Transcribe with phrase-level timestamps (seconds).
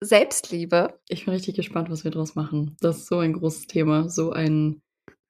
[0.00, 1.00] Selbstliebe.
[1.08, 2.76] Ich bin richtig gespannt, was wir daraus machen.
[2.80, 4.80] Das ist so ein großes Thema, so ein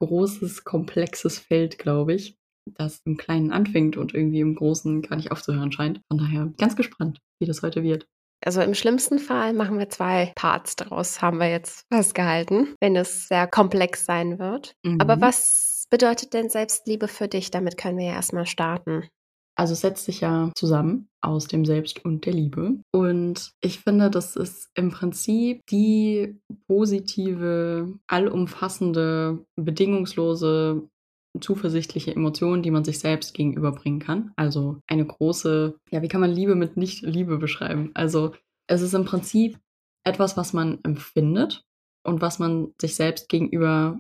[0.01, 2.37] großes, komplexes Feld, glaube ich,
[2.77, 6.01] das im Kleinen anfängt und irgendwie im Großen gar nicht aufzuhören scheint.
[6.09, 8.07] Von daher ganz gespannt, wie das heute wird.
[8.45, 13.27] Also im schlimmsten Fall machen wir zwei Parts daraus, haben wir jetzt festgehalten, wenn es
[13.27, 14.75] sehr komplex sein wird.
[14.85, 15.01] Mhm.
[15.01, 17.51] Aber was bedeutet denn Selbstliebe für dich?
[17.51, 19.09] Damit können wir ja erstmal starten.
[19.59, 22.79] Also es setzt sich ja zusammen aus dem Selbst und der Liebe.
[22.93, 30.89] Und ich finde, das ist im Prinzip die positive, allumfassende, bedingungslose,
[31.41, 34.33] zuversichtliche Emotion, die man sich selbst gegenüberbringen kann.
[34.37, 37.91] Also eine große, ja, wie kann man Liebe mit Nicht-Liebe beschreiben?
[37.95, 38.35] Also
[38.69, 39.59] es ist im Prinzip
[40.05, 41.65] etwas, was man empfindet
[42.05, 43.99] und was man sich selbst gegenüber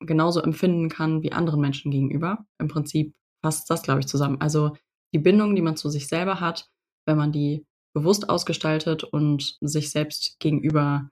[0.00, 2.46] genauso empfinden kann wie anderen Menschen gegenüber.
[2.58, 3.14] Im Prinzip
[3.44, 4.40] fasst das, glaube ich, zusammen.
[4.40, 4.74] Also
[5.12, 6.70] die Bindung, die man zu sich selber hat,
[7.06, 11.10] wenn man die bewusst ausgestaltet und sich selbst gegenüber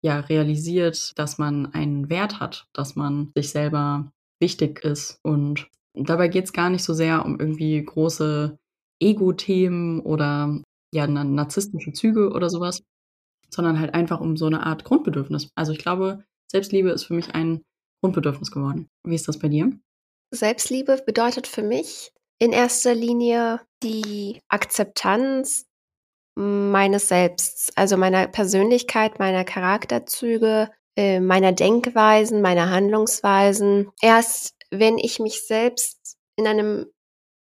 [0.00, 5.18] ja realisiert, dass man einen Wert hat, dass man sich selber wichtig ist.
[5.24, 8.56] Und dabei geht es gar nicht so sehr um irgendwie große
[9.00, 10.62] Ego-Themen oder
[10.94, 12.84] ja, narzisstische Züge oder sowas,
[13.50, 15.48] sondern halt einfach um so eine Art Grundbedürfnis.
[15.56, 17.62] Also ich glaube, Selbstliebe ist für mich ein
[18.00, 18.86] Grundbedürfnis geworden.
[19.02, 19.72] Wie ist das bei dir?
[20.34, 25.66] Selbstliebe bedeutet für mich in erster Linie die Akzeptanz
[26.36, 33.90] meines Selbst, also meiner Persönlichkeit, meiner Charakterzüge, äh, meiner Denkweisen, meiner Handlungsweisen.
[34.00, 36.86] Erst wenn ich mich selbst in einem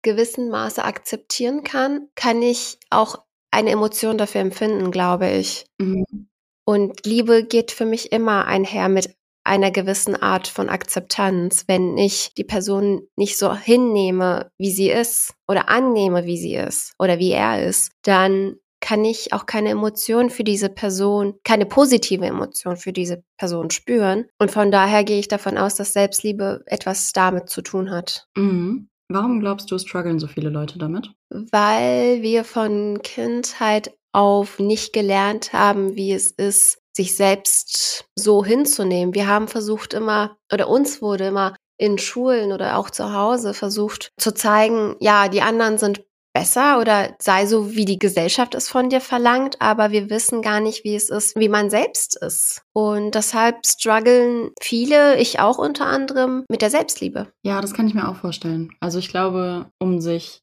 [0.04, 5.66] gewissen Maße akzeptieren kann, kann ich auch eine Emotion dafür empfinden, glaube ich.
[5.80, 6.30] Mhm.
[6.66, 11.66] Und Liebe geht für mich immer einher mit einer gewissen Art von Akzeptanz.
[11.68, 16.94] Wenn ich die Person nicht so hinnehme, wie sie ist oder annehme, wie sie ist
[17.00, 22.26] oder wie er ist, dann kann ich auch keine Emotion für diese Person, keine positive
[22.26, 24.26] Emotion für diese Person spüren.
[24.40, 28.28] Und von daher gehe ich davon aus, dass Selbstliebe etwas damit zu tun hat.
[28.36, 28.90] Mhm.
[29.08, 31.12] Warum glaubst du, strugglen so viele Leute damit?
[31.30, 39.14] Weil wir von Kindheit auf nicht gelernt haben, wie es ist, sich selbst so hinzunehmen.
[39.14, 44.12] Wir haben versucht immer, oder uns wurde immer in Schulen oder auch zu Hause versucht
[44.18, 48.90] zu zeigen, ja, die anderen sind besser oder sei so, wie die Gesellschaft es von
[48.90, 52.64] dir verlangt, aber wir wissen gar nicht, wie es ist, wie man selbst ist.
[52.74, 57.32] Und deshalb strugglen viele, ich auch unter anderem, mit der Selbstliebe.
[57.44, 58.72] Ja, das kann ich mir auch vorstellen.
[58.80, 60.42] Also ich glaube, um sich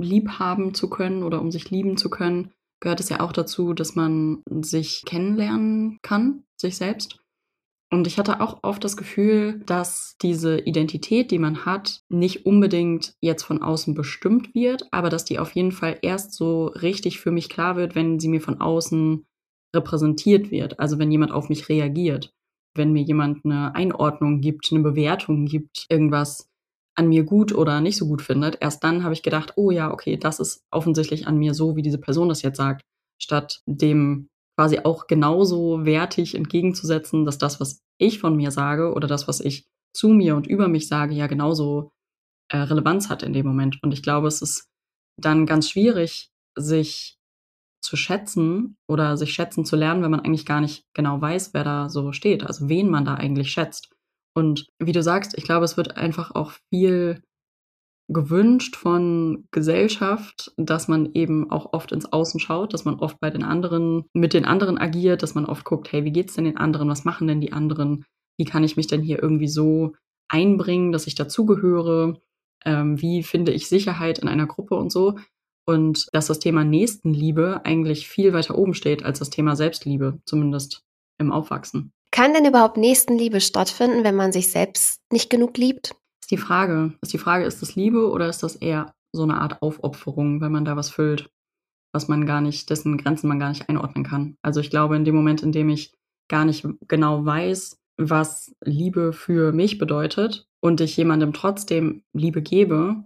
[0.00, 2.52] lieb haben zu können oder um sich lieben zu können,
[2.84, 7.18] gehört es ja auch dazu, dass man sich kennenlernen kann, sich selbst.
[7.90, 13.14] Und ich hatte auch oft das Gefühl, dass diese Identität, die man hat, nicht unbedingt
[13.20, 17.30] jetzt von außen bestimmt wird, aber dass die auf jeden Fall erst so richtig für
[17.30, 19.26] mich klar wird, wenn sie mir von außen
[19.74, 20.80] repräsentiert wird.
[20.80, 22.32] Also wenn jemand auf mich reagiert,
[22.74, 26.50] wenn mir jemand eine Einordnung gibt, eine Bewertung gibt, irgendwas
[26.96, 29.92] an mir gut oder nicht so gut findet, erst dann habe ich gedacht, oh ja,
[29.92, 32.82] okay, das ist offensichtlich an mir so, wie diese Person das jetzt sagt,
[33.20, 39.08] statt dem quasi auch genauso wertig entgegenzusetzen, dass das, was ich von mir sage oder
[39.08, 41.90] das, was ich zu mir und über mich sage, ja genauso
[42.50, 43.78] äh, Relevanz hat in dem Moment.
[43.82, 44.68] Und ich glaube, es ist
[45.20, 47.16] dann ganz schwierig, sich
[47.82, 51.64] zu schätzen oder sich schätzen zu lernen, wenn man eigentlich gar nicht genau weiß, wer
[51.64, 53.93] da so steht, also wen man da eigentlich schätzt.
[54.34, 57.22] Und wie du sagst, ich glaube, es wird einfach auch viel
[58.08, 63.30] gewünscht von Gesellschaft, dass man eben auch oft ins Außen schaut, dass man oft bei
[63.30, 66.58] den anderen, mit den anderen agiert, dass man oft guckt, hey, wie geht's denn den
[66.58, 66.88] anderen?
[66.88, 68.04] Was machen denn die anderen?
[68.36, 69.94] Wie kann ich mich denn hier irgendwie so
[70.28, 72.20] einbringen, dass ich dazugehöre?
[72.64, 75.18] Ähm, wie finde ich Sicherheit in einer Gruppe und so?
[75.66, 80.84] Und dass das Thema Nächstenliebe eigentlich viel weiter oben steht als das Thema Selbstliebe, zumindest
[81.18, 81.92] im Aufwachsen.
[82.14, 85.96] Kann denn überhaupt Nächstenliebe stattfinden, wenn man sich selbst nicht genug liebt?
[86.22, 86.94] Ist die Frage.
[87.02, 90.52] Ist die Frage, ist das Liebe oder ist das eher so eine Art Aufopferung, wenn
[90.52, 91.28] man da was füllt,
[91.92, 94.36] was man gar nicht, dessen Grenzen man gar nicht einordnen kann?
[94.42, 95.92] Also ich glaube, in dem Moment, in dem ich
[96.28, 103.02] gar nicht genau weiß, was Liebe für mich bedeutet und ich jemandem trotzdem Liebe gebe,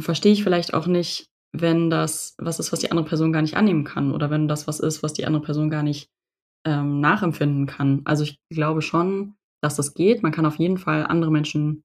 [0.00, 3.56] verstehe ich vielleicht auch nicht, wenn das was ist, was die andere Person gar nicht
[3.56, 6.10] annehmen kann oder wenn das was ist, was die andere Person gar nicht
[6.68, 8.02] ähm, nachempfinden kann.
[8.04, 10.22] Also ich glaube schon, dass das geht.
[10.22, 11.82] Man kann auf jeden Fall andere Menschen,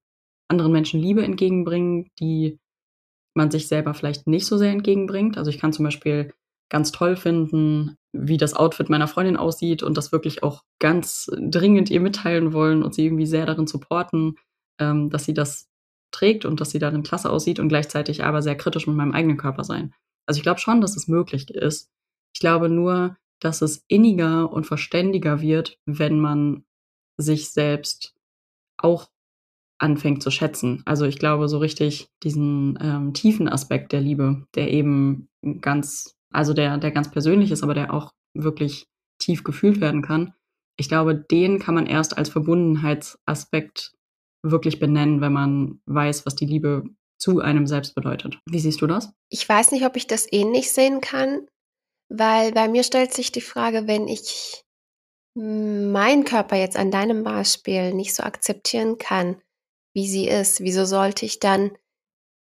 [0.50, 2.60] anderen Menschen Liebe entgegenbringen, die
[3.34, 5.38] man sich selber vielleicht nicht so sehr entgegenbringt.
[5.38, 6.34] Also ich kann zum Beispiel
[6.70, 11.90] ganz toll finden, wie das Outfit meiner Freundin aussieht und das wirklich auch ganz dringend
[11.90, 14.36] ihr mitteilen wollen und sie irgendwie sehr darin supporten,
[14.80, 15.70] ähm, dass sie das
[16.12, 19.38] trägt und dass sie darin klasse aussieht und gleichzeitig aber sehr kritisch mit meinem eigenen
[19.38, 19.94] Körper sein.
[20.28, 21.90] Also ich glaube schon, dass es möglich ist.
[22.36, 26.64] Ich glaube nur, dass es inniger und verständiger wird, wenn man
[27.18, 28.16] sich selbst
[28.78, 29.10] auch
[29.78, 30.82] anfängt zu schätzen.
[30.86, 35.28] Also ich glaube so richtig diesen ähm, tiefen Aspekt der Liebe, der eben
[35.62, 38.88] ganz, also der, der ganz persönlich ist, aber der auch wirklich
[39.20, 40.34] tief gefühlt werden kann.
[40.78, 43.94] Ich glaube, den kann man erst als Verbundenheitsaspekt
[44.42, 46.84] wirklich benennen, wenn man weiß, was die Liebe
[47.20, 48.40] zu einem selbst bedeutet.
[48.50, 49.14] Wie siehst du das?
[49.30, 51.48] Ich weiß nicht, ob ich das ähnlich sehen kann,
[52.16, 54.64] weil bei mir stellt sich die Frage, wenn ich
[55.36, 59.42] meinen Körper jetzt an deinem Beispiel nicht so akzeptieren kann,
[59.96, 61.76] wie sie ist, wieso sollte ich dann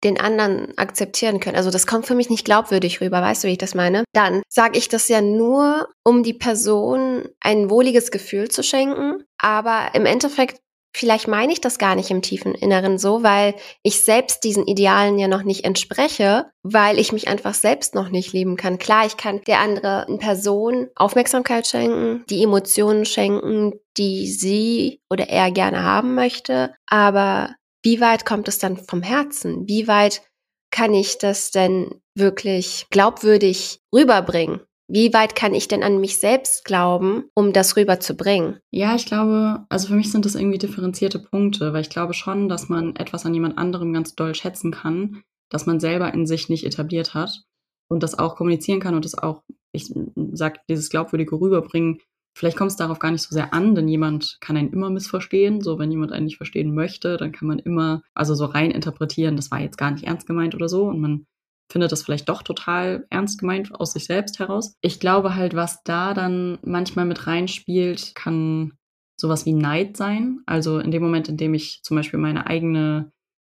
[0.05, 1.57] den anderen akzeptieren können.
[1.57, 4.05] Also das kommt für mich nicht glaubwürdig rüber, weißt du, wie ich das meine?
[4.13, 9.95] Dann sage ich das ja nur, um die Person ein wohliges Gefühl zu schenken, aber
[9.95, 10.61] im Endeffekt
[10.97, 15.19] vielleicht meine ich das gar nicht im tiefen Inneren so, weil ich selbst diesen Idealen
[15.19, 18.79] ja noch nicht entspreche, weil ich mich einfach selbst noch nicht lieben kann.
[18.79, 25.51] Klar, ich kann der anderen Person Aufmerksamkeit schenken, die Emotionen schenken, die sie oder er
[25.51, 29.69] gerne haben möchte, aber wie weit kommt es dann vom Herzen?
[29.69, 30.23] Wie weit
[30.71, 34.66] kann ich das denn wirklich glaubwürdig rüberbringen?
[34.89, 38.61] Wie weit kann ich denn an mich selbst glauben, um das rüberzubringen?
[38.71, 42.49] Ja, ich glaube, also für mich sind das irgendwie differenzierte Punkte, weil ich glaube schon,
[42.49, 46.49] dass man etwas an jemand anderem ganz doll schätzen kann, das man selber in sich
[46.49, 47.43] nicht etabliert hat
[47.89, 49.43] und das auch kommunizieren kann und das auch,
[49.73, 49.93] ich
[50.33, 51.99] sag, dieses glaubwürdige rüberbringen.
[52.37, 55.63] Vielleicht kommt es darauf gar nicht so sehr an, denn jemand kann einen immer missverstehen.
[55.63, 59.37] So, wenn jemand einen nicht verstehen möchte, dann kann man immer, also so rein interpretieren,
[59.37, 60.85] das war jetzt gar nicht ernst gemeint oder so.
[60.85, 61.27] Und man
[61.71, 64.75] findet das vielleicht doch total ernst gemeint aus sich selbst heraus.
[64.81, 68.73] Ich glaube halt, was da dann manchmal mit reinspielt, kann
[69.21, 70.41] sowas wie Neid sein.
[70.47, 73.13] Also in dem Moment, in dem ich zum Beispiel meine eigene,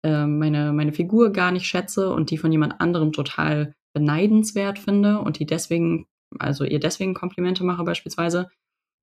[0.05, 5.21] äh, meine, meine Figur gar nicht schätze und die von jemand anderem total beneidenswert finde
[5.21, 6.07] und die deswegen,
[6.39, 8.49] also ihr deswegen Komplimente mache beispielsweise,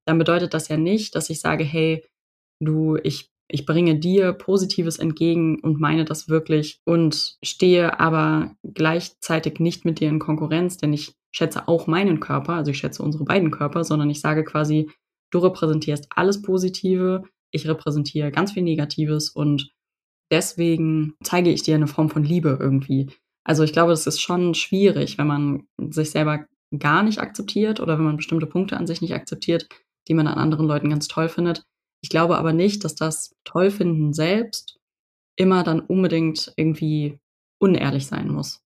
[0.08, 2.06] dann bedeutet das ja nicht, dass ich sage, hey,
[2.62, 9.60] du, ich ich bringe dir Positives entgegen und meine das wirklich und stehe aber gleichzeitig
[9.60, 13.26] nicht mit dir in Konkurrenz, denn ich schätze auch meinen Körper, also ich schätze unsere
[13.26, 14.90] beiden Körper, sondern ich sage quasi,
[15.32, 19.72] du repräsentierst alles Positive, ich repräsentiere ganz viel Negatives und
[20.32, 23.12] deswegen zeige ich dir eine Form von Liebe irgendwie.
[23.44, 26.46] Also ich glaube, es ist schon schwierig, wenn man sich selber
[26.78, 29.68] gar nicht akzeptiert oder wenn man bestimmte Punkte an sich nicht akzeptiert,
[30.08, 31.64] die man an anderen Leuten ganz toll findet,
[32.02, 34.78] ich glaube aber nicht, dass das Tollfinden selbst
[35.36, 37.20] immer dann unbedingt irgendwie
[37.60, 38.62] unehrlich sein muss.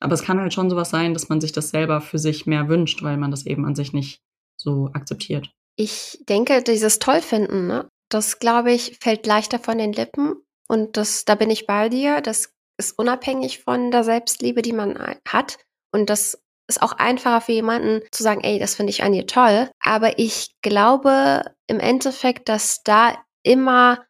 [0.00, 2.68] Aber es kann halt schon sowas sein, dass man sich das selber für sich mehr
[2.68, 4.22] wünscht, weil man das eben an sich nicht
[4.56, 5.50] so akzeptiert.
[5.76, 10.42] Ich denke, dieses Tollfinden, ne, das glaube ich, fällt leichter von den Lippen.
[10.68, 12.20] Und das, da bin ich bei dir.
[12.20, 14.98] Das ist unabhängig von der Selbstliebe, die man
[15.28, 15.58] hat.
[15.92, 19.26] Und das ist auch einfacher für jemanden zu sagen, ey, das finde ich an dir
[19.26, 19.70] toll.
[19.80, 24.04] Aber ich glaube im Endeffekt, dass da immer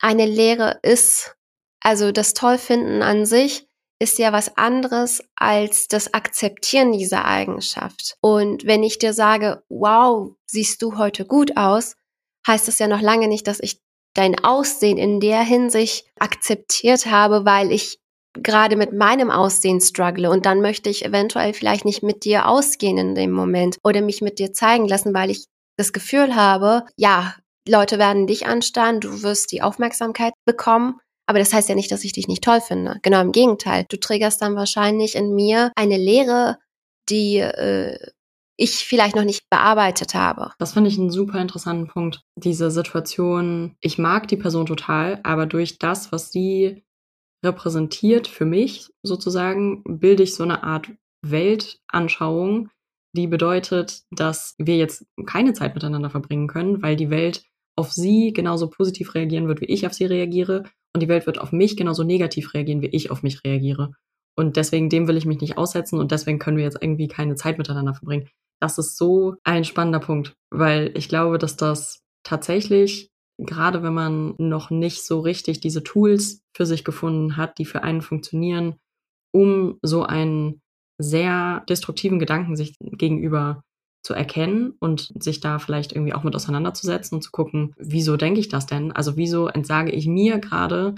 [0.00, 1.36] eine Lehre ist.
[1.80, 3.66] Also das Tollfinden an sich
[3.98, 8.16] ist ja was anderes als das Akzeptieren dieser Eigenschaft.
[8.20, 11.96] Und wenn ich dir sage, wow, siehst du heute gut aus,
[12.46, 13.80] heißt das ja noch lange nicht, dass ich
[14.14, 17.98] dein Aussehen in der Hinsicht akzeptiert habe, weil ich
[18.34, 22.98] gerade mit meinem Aussehen struggle und dann möchte ich eventuell vielleicht nicht mit dir ausgehen
[22.98, 27.34] in dem Moment oder mich mit dir zeigen lassen, weil ich das Gefühl habe, ja,
[27.68, 32.04] Leute werden dich anstarren, du wirst die Aufmerksamkeit bekommen, aber das heißt ja nicht, dass
[32.04, 32.98] ich dich nicht toll finde.
[33.02, 33.86] Genau im Gegenteil.
[33.88, 36.58] Du triggerst dann wahrscheinlich in mir eine Leere,
[37.08, 37.98] die äh,
[38.56, 40.52] ich vielleicht noch nicht bearbeitet habe.
[40.58, 42.20] Das finde ich einen super interessanten Punkt.
[42.36, 46.84] Diese Situation, ich mag die Person total, aber durch das, was sie
[47.44, 50.88] repräsentiert für mich sozusagen, bilde ich so eine Art
[51.22, 52.70] Weltanschauung,
[53.14, 57.44] die bedeutet, dass wir jetzt keine Zeit miteinander verbringen können, weil die Welt
[57.76, 60.64] auf sie genauso positiv reagieren wird, wie ich auf sie reagiere.
[60.92, 63.92] Und die Welt wird auf mich genauso negativ reagieren, wie ich auf mich reagiere.
[64.36, 67.36] Und deswegen, dem will ich mich nicht aussetzen und deswegen können wir jetzt irgendwie keine
[67.36, 68.28] Zeit miteinander verbringen.
[68.60, 74.34] Das ist so ein spannender Punkt, weil ich glaube, dass das tatsächlich gerade wenn man
[74.38, 78.76] noch nicht so richtig diese Tools für sich gefunden hat, die für einen funktionieren,
[79.32, 80.60] um so einen
[80.98, 83.62] sehr destruktiven Gedanken sich gegenüber
[84.04, 88.38] zu erkennen und sich da vielleicht irgendwie auch mit auseinanderzusetzen und zu gucken, wieso denke
[88.38, 88.92] ich das denn?
[88.92, 90.94] Also wieso entsage ich mir gerade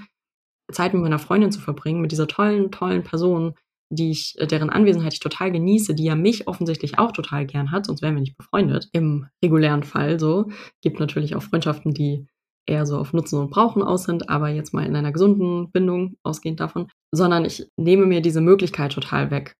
[0.72, 3.54] Zeit mit meiner Freundin zu verbringen, mit dieser tollen, tollen Person,
[3.90, 7.70] die ich, äh, deren Anwesenheit ich total genieße, die ja mich offensichtlich auch total gern
[7.70, 8.88] hat, sonst wären wir nicht befreundet.
[8.92, 10.50] Im regulären Fall so.
[10.82, 12.26] Gibt natürlich auch Freundschaften, die
[12.66, 16.16] eher so auf Nutzen und Brauchen aus sind, aber jetzt mal in einer gesunden Bindung
[16.24, 19.54] ausgehend davon, sondern ich nehme mir diese Möglichkeit total weg.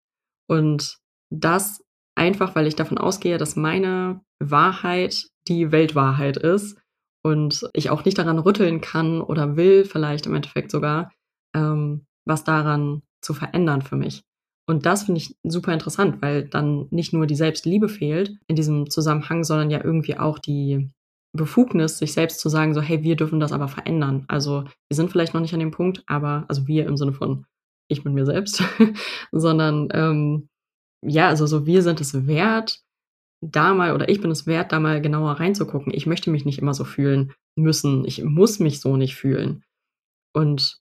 [0.49, 0.99] Und
[1.31, 1.83] das
[2.17, 6.79] einfach, weil ich davon ausgehe, dass meine Wahrheit die Weltwahrheit ist
[7.25, 11.13] und ich auch nicht daran rütteln kann oder will, vielleicht im Endeffekt sogar,
[11.55, 14.25] ähm, was daran zu verändern für mich.
[14.69, 18.91] Und das finde ich super interessant, weil dann nicht nur die Selbstliebe fehlt in diesem
[18.91, 20.91] Zusammenhang, sondern ja irgendwie auch die
[21.37, 24.25] Befugnis, sich selbst zu sagen, so, hey, wir dürfen das aber verändern.
[24.27, 27.47] Also wir sind vielleicht noch nicht an dem Punkt, aber, also wir im Sinne von
[27.89, 28.65] ich mit mir selbst,
[29.33, 30.49] sondern ähm,
[31.03, 32.81] ja, also so wir sind es wert,
[33.41, 35.93] da mal oder ich bin es wert, da mal genauer reinzugucken.
[35.95, 38.05] Ich möchte mich nicht immer so fühlen müssen.
[38.05, 39.63] Ich muss mich so nicht fühlen.
[40.35, 40.81] Und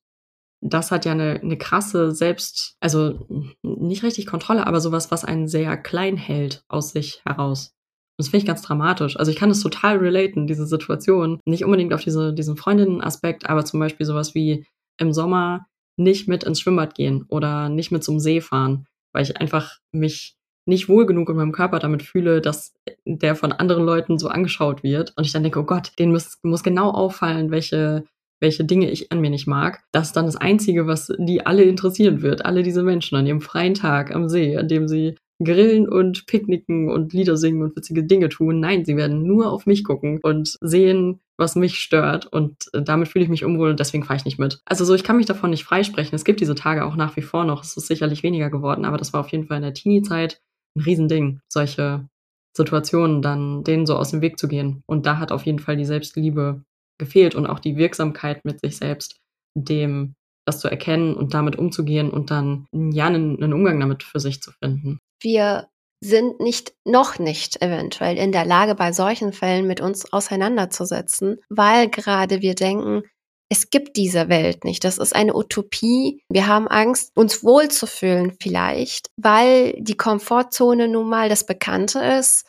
[0.68, 3.28] das hat ja eine, eine krasse Selbst, also
[3.62, 7.76] nicht richtig Kontrolle, aber sowas, was einen sehr klein hält aus sich heraus.
[8.18, 9.18] Das finde ich ganz dramatisch.
[9.18, 11.40] Also ich kann das total relaten, diese Situation.
[11.46, 14.66] Nicht unbedingt auf diese, diesen Freundinnen-Aspekt, aber zum Beispiel sowas wie
[14.98, 15.68] im Sommer
[15.98, 20.36] nicht mit ins Schwimmbad gehen oder nicht mit zum See fahren, weil ich einfach mich
[20.66, 22.74] nicht wohl genug in meinem Körper damit fühle, dass
[23.06, 25.14] der von anderen Leuten so angeschaut wird.
[25.16, 28.06] Und ich dann denke, oh Gott, denen muss, muss genau auffallen, welche,
[28.42, 29.84] welche Dinge ich an mir nicht mag.
[29.92, 32.46] Das ist dann das Einzige, was die alle interessieren wird.
[32.46, 36.90] Alle diese Menschen an ihrem freien Tag am See, an dem sie grillen und picknicken
[36.90, 38.60] und Lieder singen und witzige Dinge tun.
[38.60, 42.28] Nein, sie werden nur auf mich gucken und sehen, was mich stört.
[42.28, 44.62] Und damit fühle ich mich unwohl und deswegen fahre ich nicht mit.
[44.66, 46.16] Also so, ich kann mich davon nicht freisprechen.
[46.16, 47.64] Es gibt diese Tage auch nach wie vor noch.
[47.64, 50.42] Es ist sicherlich weniger geworden, aber das war auf jeden Fall in der Teenie-Zeit
[50.78, 52.08] ein Riesending, solche
[52.56, 54.84] Situationen dann denen so aus dem Weg zu gehen.
[54.86, 56.64] Und da hat auf jeden Fall die Selbstliebe
[56.98, 59.18] gefehlt und auch die Wirksamkeit mit sich selbst,
[59.56, 64.20] dem das zu erkennen und damit umzugehen und dann ja einen, einen Umgang damit für
[64.20, 65.00] sich zu finden.
[65.22, 65.68] Wir
[66.04, 71.90] sind nicht, noch nicht eventuell in der Lage, bei solchen Fällen mit uns auseinanderzusetzen, weil
[71.90, 73.04] gerade wir denken,
[73.50, 74.84] es gibt diese Welt nicht.
[74.84, 76.24] Das ist eine Utopie.
[76.30, 82.46] Wir haben Angst, uns wohlzufühlen vielleicht, weil die Komfortzone nun mal das Bekannte ist.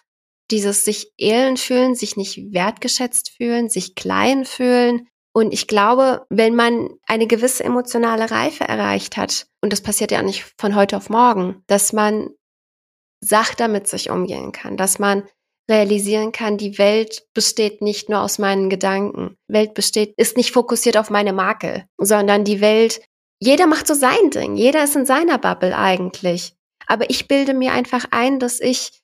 [0.50, 5.08] Dieses sich elend fühlen, sich nicht wertgeschätzt fühlen, sich klein fühlen.
[5.32, 10.22] Und ich glaube, wenn man eine gewisse emotionale Reife erreicht hat, und das passiert ja
[10.22, 12.30] nicht von heute auf morgen, dass man
[13.20, 15.24] sachter mit sich umgehen kann, dass man
[15.68, 19.36] realisieren kann, die Welt besteht nicht nur aus meinen Gedanken.
[19.48, 23.00] Welt besteht, ist nicht fokussiert auf meine Makel, sondern die Welt,
[23.40, 24.56] jeder macht so sein Ding.
[24.56, 26.54] Jeder ist in seiner Bubble eigentlich.
[26.86, 29.00] Aber ich bilde mir einfach ein, dass ich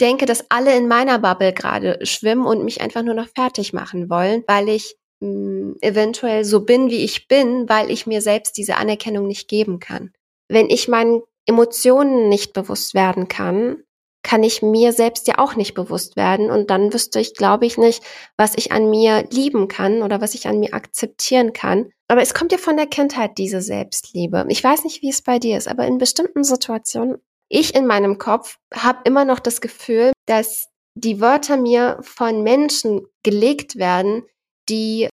[0.00, 4.10] denke, dass alle in meiner Bubble gerade schwimmen und mich einfach nur noch fertig machen
[4.10, 8.56] wollen, weil ich mh, hm, eventuell so bin, wie ich bin, weil ich mir selbst
[8.56, 10.12] diese Anerkennung nicht geben kann.
[10.48, 13.82] Wenn ich meinen Emotionen nicht bewusst werden kann,
[14.24, 16.50] kann ich mir selbst ja auch nicht bewusst werden.
[16.50, 18.02] Und dann wüsste ich, glaube ich, nicht,
[18.36, 21.90] was ich an mir lieben kann oder was ich an mir akzeptieren kann.
[22.08, 24.46] Aber es kommt ja von der Kindheit, diese Selbstliebe.
[24.48, 28.18] Ich weiß nicht, wie es bei dir ist, aber in bestimmten Situationen, ich in meinem
[28.18, 34.24] Kopf habe immer noch das Gefühl, dass die Wörter mir von Menschen gelegt werden,
[34.68, 35.08] die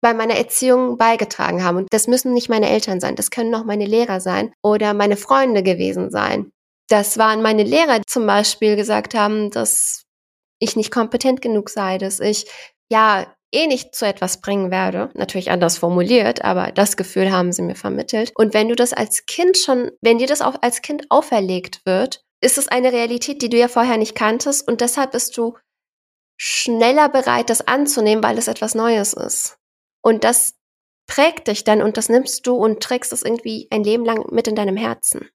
[0.00, 1.78] bei meiner Erziehung beigetragen haben.
[1.78, 5.16] Und das müssen nicht meine Eltern sein, das können auch meine Lehrer sein oder meine
[5.16, 6.50] Freunde gewesen sein.
[6.88, 10.04] Das waren meine Lehrer, die zum Beispiel gesagt haben, dass
[10.60, 12.50] ich nicht kompetent genug sei, dass ich
[12.90, 15.10] ja eh nicht zu etwas bringen werde.
[15.14, 18.32] Natürlich anders formuliert, aber das Gefühl haben sie mir vermittelt.
[18.34, 22.24] Und wenn du das als Kind schon, wenn dir das auch als Kind auferlegt wird,
[22.40, 25.56] ist es eine Realität, die du ja vorher nicht kanntest und deshalb bist du
[26.40, 29.58] schneller bereit, das anzunehmen, weil es etwas Neues ist.
[30.02, 30.54] Und das
[31.08, 34.46] prägt dich dann und das nimmst du und trägst es irgendwie ein Leben lang mit
[34.46, 35.28] in deinem Herzen.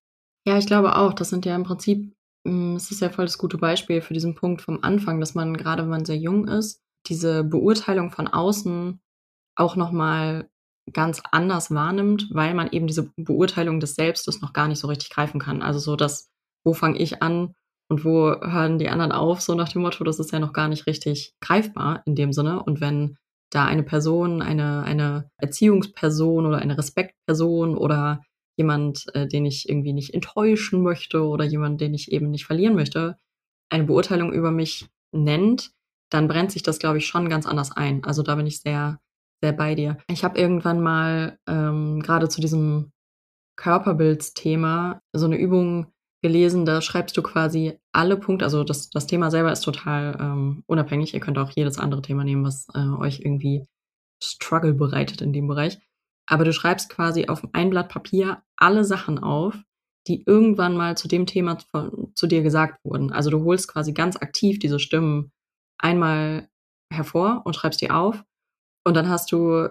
[0.45, 1.13] Ja, ich glaube auch.
[1.13, 2.15] Das sind ja im Prinzip,
[2.45, 5.83] es ist ja voll das gute Beispiel für diesen Punkt vom Anfang, dass man gerade,
[5.83, 8.99] wenn man sehr jung ist, diese Beurteilung von außen
[9.55, 10.49] auch nochmal
[10.91, 15.09] ganz anders wahrnimmt, weil man eben diese Beurteilung des Selbstes noch gar nicht so richtig
[15.09, 15.61] greifen kann.
[15.61, 16.29] Also so das,
[16.65, 17.53] wo fange ich an
[17.89, 20.67] und wo hören die anderen auf, so nach dem Motto, das ist ja noch gar
[20.67, 22.63] nicht richtig greifbar in dem Sinne.
[22.63, 23.17] Und wenn
[23.49, 28.21] da eine Person, eine, eine Erziehungsperson oder eine Respektperson oder
[28.57, 32.75] jemand, äh, den ich irgendwie nicht enttäuschen möchte oder jemand, den ich eben nicht verlieren
[32.75, 33.17] möchte,
[33.69, 35.71] eine Beurteilung über mich nennt,
[36.13, 38.03] dann brennt sich das, glaube ich, schon ganz anders ein.
[38.03, 38.99] Also da bin ich sehr,
[39.41, 39.97] sehr bei dir.
[40.07, 42.91] Ich habe irgendwann mal ähm, gerade zu diesem
[43.55, 45.87] Körperbildsthema so eine Übung
[46.21, 50.63] gelesen, da schreibst du quasi alle Punkte, also das, das Thema selber ist total ähm,
[50.67, 51.13] unabhängig.
[51.13, 53.67] Ihr könnt auch jedes andere Thema nehmen, was äh, euch irgendwie
[54.23, 55.79] Struggle bereitet in dem Bereich.
[56.25, 59.55] Aber du schreibst quasi auf ein Blatt Papier alle Sachen auf,
[60.07, 63.11] die irgendwann mal zu dem Thema von, zu dir gesagt wurden.
[63.11, 65.31] Also du holst quasi ganz aktiv diese Stimmen
[65.83, 66.49] einmal
[66.91, 68.23] hervor und schreibst die auf.
[68.85, 69.69] Und dann hast du,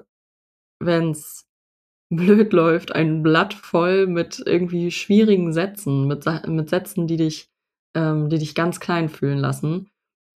[0.80, 1.48] wenn's
[2.10, 7.50] blöd läuft, ein Blatt voll mit irgendwie schwierigen Sätzen, mit, mit Sätzen, die dich,
[7.96, 9.88] ähm, die dich ganz klein fühlen lassen.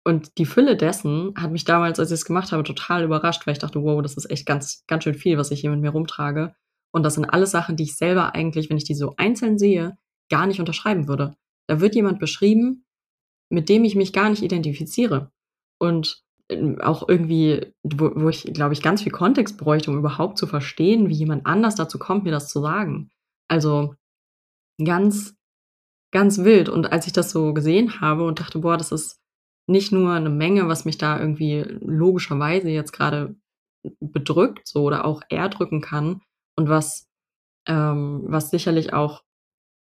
[0.06, 3.52] Und die Fülle dessen hat mich damals, als ich es gemacht habe, total überrascht, weil
[3.52, 5.90] ich dachte, wow, das ist echt ganz, ganz schön viel, was ich hier mit mir
[5.90, 6.54] rumtrage.
[6.92, 9.96] Und das sind alles Sachen, die ich selber eigentlich, wenn ich die so einzeln sehe,
[10.30, 11.34] gar nicht unterschreiben würde.
[11.66, 12.84] Da wird jemand beschrieben,
[13.50, 15.32] mit dem ich mich gar nicht identifiziere.
[15.84, 20.38] Und ähm, auch irgendwie, wo, wo ich, glaube ich, ganz viel Kontext bräuchte, um überhaupt
[20.38, 23.10] zu verstehen, wie jemand anders dazu kommt, mir das zu sagen.
[23.48, 23.94] Also
[24.82, 25.34] ganz,
[26.12, 26.68] ganz wild.
[26.68, 29.20] Und als ich das so gesehen habe und dachte, boah, das ist
[29.66, 33.36] nicht nur eine Menge, was mich da irgendwie logischerweise jetzt gerade
[34.00, 36.20] bedrückt, so oder auch erdrücken kann
[36.56, 37.08] und was,
[37.66, 39.22] ähm, was sicherlich auch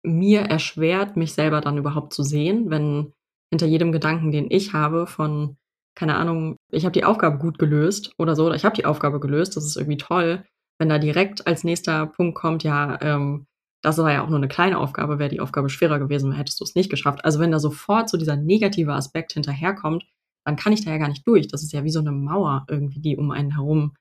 [0.03, 3.13] mir erschwert, mich selber dann überhaupt zu sehen, wenn
[3.51, 5.57] hinter jedem Gedanken, den ich habe, von,
[6.01, 9.19] keine Ahnung, ich habe die Aufgabe gut gelöst oder so, oder ich habe die Aufgabe
[9.19, 10.43] gelöst, das ist irgendwie toll,
[10.79, 13.45] wenn da direkt als nächster Punkt kommt, ja, ähm,
[13.83, 16.63] das war ja auch nur eine kleine Aufgabe, wäre die Aufgabe schwerer gewesen, hättest du
[16.63, 17.23] es nicht geschafft.
[17.23, 20.03] Also wenn da sofort so dieser negative Aspekt hinterherkommt,
[20.43, 21.47] dann kann ich da ja gar nicht durch.
[21.47, 23.93] Das ist ja wie so eine Mauer irgendwie, die um einen herum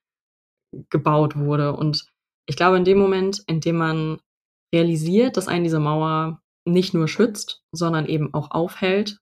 [0.88, 1.76] gebaut wurde.
[1.76, 2.07] Und
[2.47, 4.21] ich glaube, in dem Moment, in dem man
[4.75, 9.19] realisiert, dass einen diese Mauer nicht nur schützt, sondern eben auch aufhält,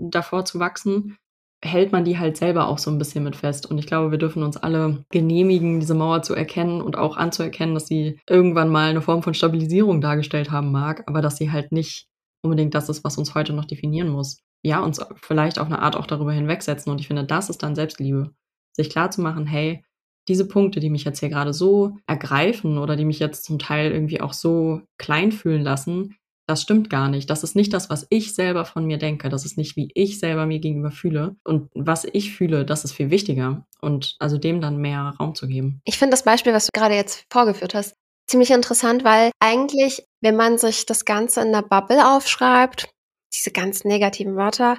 [0.00, 1.16] davor zu wachsen,
[1.62, 3.66] hält man die halt selber auch so ein bisschen mit fest.
[3.66, 7.74] Und ich glaube, wir dürfen uns alle genehmigen, diese Mauer zu erkennen und auch anzuerkennen,
[7.74, 11.72] dass sie irgendwann mal eine Form von Stabilisierung dargestellt haben mag, aber dass sie halt
[11.72, 12.06] nicht
[12.42, 14.40] unbedingt das ist, was uns heute noch definieren muss.
[14.62, 16.90] Ja, uns vielleicht auf eine Art auch darüber hinwegsetzen.
[16.92, 18.30] Und ich finde, das ist dann Selbstliebe.
[18.72, 19.84] Sich klar zu machen, hey,
[20.28, 23.92] diese Punkte, die mich jetzt hier gerade so ergreifen oder die mich jetzt zum Teil
[23.92, 26.14] irgendwie auch so klein fühlen lassen,
[26.48, 27.28] das stimmt gar nicht.
[27.28, 29.28] Das ist nicht das, was ich selber von mir denke.
[29.28, 31.36] Das ist nicht, wie ich selber mir gegenüber fühle.
[31.44, 33.66] Und was ich fühle, das ist viel wichtiger.
[33.82, 35.82] Und also dem dann mehr Raum zu geben.
[35.84, 37.94] Ich finde das Beispiel, was du gerade jetzt vorgeführt hast,
[38.26, 42.88] ziemlich interessant, weil eigentlich, wenn man sich das Ganze in der Bubble aufschreibt,
[43.34, 44.78] diese ganz negativen Wörter,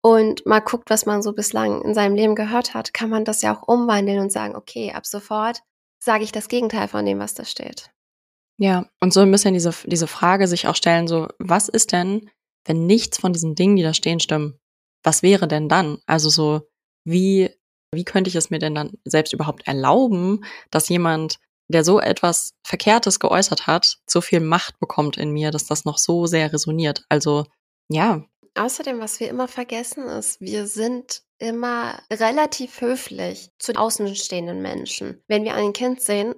[0.00, 3.42] und mal guckt, was man so bislang in seinem Leben gehört hat, kann man das
[3.42, 5.62] ja auch umwandeln und sagen, okay, ab sofort
[5.98, 7.90] sage ich das Gegenteil von dem, was da steht.
[8.58, 12.28] Ja, und so ein bisschen diese, diese Frage sich auch stellen, so, was ist denn,
[12.66, 14.58] wenn nichts von diesen Dingen, die da stehen, stimmen?
[15.04, 15.98] Was wäre denn dann?
[16.06, 16.62] Also so,
[17.04, 17.50] wie,
[17.94, 22.54] wie könnte ich es mir denn dann selbst überhaupt erlauben, dass jemand, der so etwas
[22.64, 27.04] Verkehrtes geäußert hat, so viel Macht bekommt in mir, dass das noch so sehr resoniert?
[27.08, 27.46] Also,
[27.88, 28.24] ja.
[28.56, 35.22] Außerdem, was wir immer vergessen ist, wir sind immer relativ höflich zu außenstehenden Menschen.
[35.28, 36.34] Wenn wir ein Kind sehen,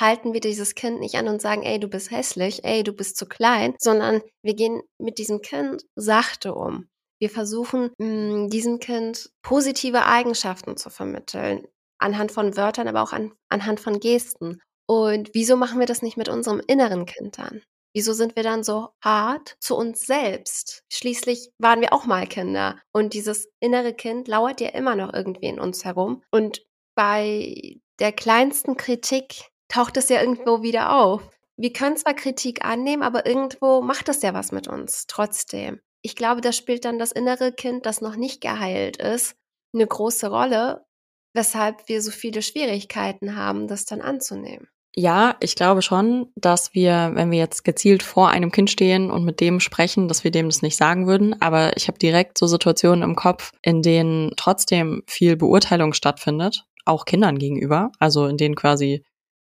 [0.00, 3.16] halten wir dieses Kind nicht an und sagen, ey, du bist hässlich, ey, du bist
[3.16, 6.88] zu klein, sondern wir gehen mit diesem Kind sachte um.
[7.20, 11.66] Wir versuchen, mm, diesem Kind positive Eigenschaften zu vermitteln,
[11.98, 14.60] anhand von Wörtern, aber auch an, anhand von Gesten.
[14.86, 17.62] Und wieso machen wir das nicht mit unserem inneren Kind dann?
[17.94, 20.82] Wieso sind wir dann so hart zu uns selbst?
[20.92, 25.46] Schließlich waren wir auch mal Kinder und dieses innere Kind lauert ja immer noch irgendwie
[25.46, 26.22] in uns herum.
[26.32, 31.20] Und bei der kleinsten Kritik taucht es ja irgendwo wieder auf.
[31.56, 35.80] Wir können zwar Kritik annehmen, aber irgendwo macht es ja was mit uns trotzdem.
[36.02, 39.34] Ich glaube, da spielt dann das innere Kind, das noch nicht geheilt ist,
[39.72, 40.84] eine große Rolle,
[41.32, 44.68] weshalb wir so viele Schwierigkeiten haben, das dann anzunehmen.
[44.96, 49.24] Ja, ich glaube schon, dass wir, wenn wir jetzt gezielt vor einem Kind stehen und
[49.24, 51.40] mit dem sprechen, dass wir dem das nicht sagen würden.
[51.42, 57.06] Aber ich habe direkt so Situationen im Kopf, in denen trotzdem viel Beurteilung stattfindet, auch
[57.06, 57.90] Kindern gegenüber.
[57.98, 59.02] Also in denen quasi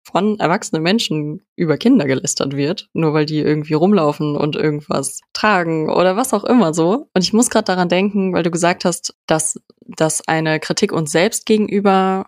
[0.04, 5.90] von erwachsenen Menschen über Kinder gelästert wird, nur weil die irgendwie rumlaufen und irgendwas tragen
[5.90, 7.10] oder was auch immer so.
[7.14, 11.12] Und ich muss gerade daran denken, weil du gesagt hast, dass, dass eine Kritik uns
[11.12, 12.28] selbst gegenüber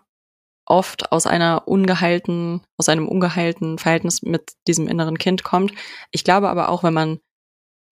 [0.64, 5.72] oft aus einer ungeheilten, aus einem ungeheilten Verhältnis mit diesem inneren Kind kommt.
[6.10, 7.20] Ich glaube aber auch, wenn man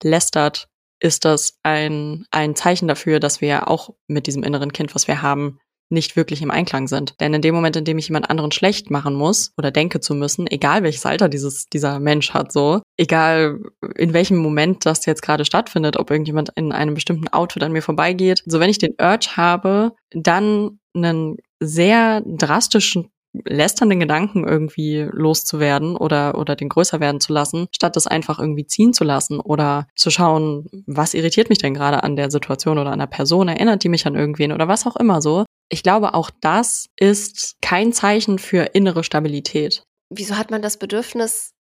[0.02, 0.68] lästert,
[1.00, 5.22] ist das ein, ein Zeichen dafür, dass wir auch mit diesem inneren Kind, was wir
[5.22, 5.58] haben,
[5.90, 7.14] nicht wirklich im Einklang sind.
[7.20, 10.14] Denn in dem Moment, in dem ich jemand anderen schlecht machen muss oder denke zu
[10.14, 13.58] müssen, egal welches Alter dieses, dieser Mensch hat, so, egal
[13.96, 17.82] in welchem Moment das jetzt gerade stattfindet, ob irgendjemand in einem bestimmten Outfit an mir
[17.82, 25.96] vorbeigeht, so wenn ich den Urge habe, dann einen sehr drastischen lästernden Gedanken irgendwie loszuwerden
[25.96, 29.86] oder, oder den größer werden zu lassen, statt das einfach irgendwie ziehen zu lassen oder
[29.94, 33.84] zu schauen, was irritiert mich denn gerade an der Situation oder an der Person, erinnert
[33.84, 35.44] die mich an irgendwen oder was auch immer so.
[35.70, 39.84] Ich glaube, auch das ist kein Zeichen für innere Stabilität.
[40.12, 41.52] Wieso hat man das Bedürfnis,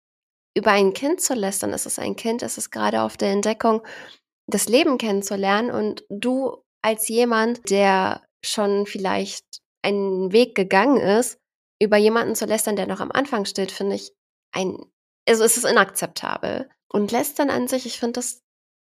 [0.56, 1.72] über ein Kind zu lästern?
[1.72, 3.82] Es ist ein Kind, es ist gerade auf der Entdeckung,
[4.48, 9.44] das Leben kennenzulernen und du als jemand, der schon vielleicht
[9.82, 11.38] einen Weg gegangen ist,
[11.80, 14.12] über jemanden zu lästern, der noch am Anfang steht, finde ich
[14.52, 14.76] ein,
[15.28, 16.68] also es ist inakzeptabel.
[16.92, 18.42] Und lästern an sich, ich finde das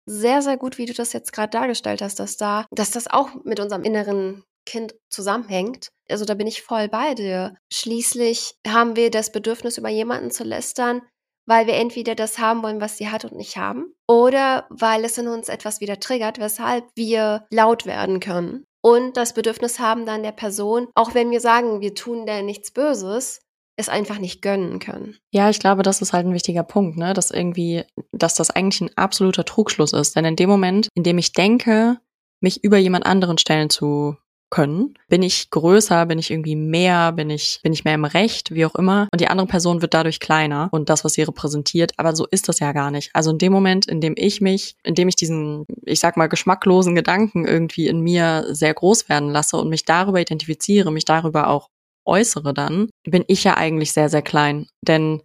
[0.06, 3.30] sehr, sehr gut, wie du das jetzt gerade dargestellt hast, dass da, dass das auch
[3.44, 5.88] mit unserem inneren Kind zusammenhängt.
[6.08, 7.56] Also da bin ich voll bei dir.
[7.72, 11.02] Schließlich haben wir das Bedürfnis, über jemanden zu lästern,
[11.46, 15.18] weil wir entweder das haben wollen, was sie hat und nicht haben, oder weil es
[15.18, 20.22] in uns etwas wieder triggert, weshalb wir laut werden können und das Bedürfnis haben dann
[20.22, 23.40] der Person, auch wenn wir sagen, wir tun der nichts Böses,
[23.76, 25.16] es einfach nicht gönnen können.
[25.32, 27.14] Ja, ich glaube, das ist halt ein wichtiger Punkt, ne?
[27.14, 30.14] Dass irgendwie, dass das eigentlich ein absoluter Trugschluss ist.
[30.16, 31.98] Denn in dem Moment, in dem ich denke,
[32.40, 34.18] mich über jemand anderen stellen zu
[34.50, 34.94] können.
[35.08, 38.64] Bin ich größer, bin ich irgendwie mehr, bin ich, bin ich mehr im Recht, wie
[38.64, 39.08] auch immer.
[39.12, 41.92] Und die andere Person wird dadurch kleiner und das, was sie repräsentiert.
[41.96, 43.10] Aber so ist das ja gar nicht.
[43.14, 46.28] Also in dem Moment, in dem ich mich, in dem ich diesen, ich sag mal,
[46.28, 51.48] geschmacklosen Gedanken irgendwie in mir sehr groß werden lasse und mich darüber identifiziere, mich darüber
[51.48, 51.68] auch
[52.06, 54.66] äußere dann, bin ich ja eigentlich sehr, sehr klein.
[54.82, 55.22] Denn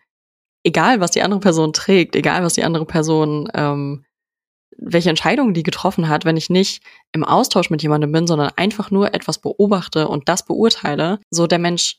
[0.64, 4.06] egal, was die andere Person trägt, egal, was die andere Person ähm,
[4.82, 8.92] welche Entscheidungen die getroffen hat, wenn ich nicht im Austausch mit jemandem bin, sondern einfach
[8.92, 11.98] nur etwas beobachte und das beurteile, so der Mensch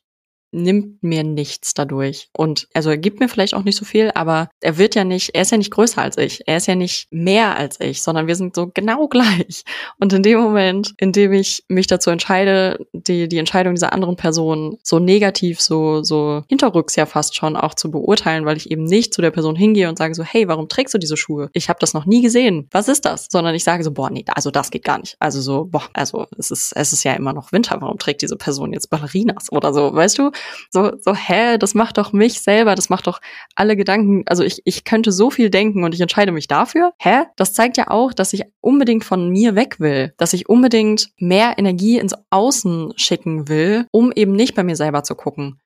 [0.53, 2.29] nimmt mir nichts dadurch.
[2.33, 5.35] Und also er gibt mir vielleicht auch nicht so viel, aber er wird ja nicht,
[5.35, 6.43] er ist ja nicht größer als ich.
[6.47, 9.65] Er ist ja nicht mehr als ich, sondern wir sind so genau gleich.
[9.99, 14.17] Und in dem Moment, in dem ich mich dazu entscheide, die, die Entscheidung dieser anderen
[14.17, 18.85] Person so negativ, so, so hinterrücks ja fast schon auch zu beurteilen, weil ich eben
[18.85, 21.51] nicht zu der Person hingehe und sage so, hey, warum trägst du diese Schuhe?
[21.53, 22.69] Ich habe das noch nie gesehen.
[22.71, 23.27] Was ist das?
[23.31, 25.17] Sondern ich sage so, boah, nee, also das geht gar nicht.
[25.19, 27.81] Also so, boah, also es ist, es ist ja immer noch Winter.
[27.81, 30.31] Warum trägt diese Person jetzt Ballerinas oder so, weißt du?
[30.71, 33.21] So, so, hä, das macht doch mich selber, das macht doch
[33.55, 36.93] alle Gedanken, also ich, ich könnte so viel denken und ich entscheide mich dafür.
[36.99, 37.25] Hä?
[37.37, 41.59] Das zeigt ja auch, dass ich unbedingt von mir weg will, dass ich unbedingt mehr
[41.59, 45.61] Energie ins Außen schicken will, um eben nicht bei mir selber zu gucken.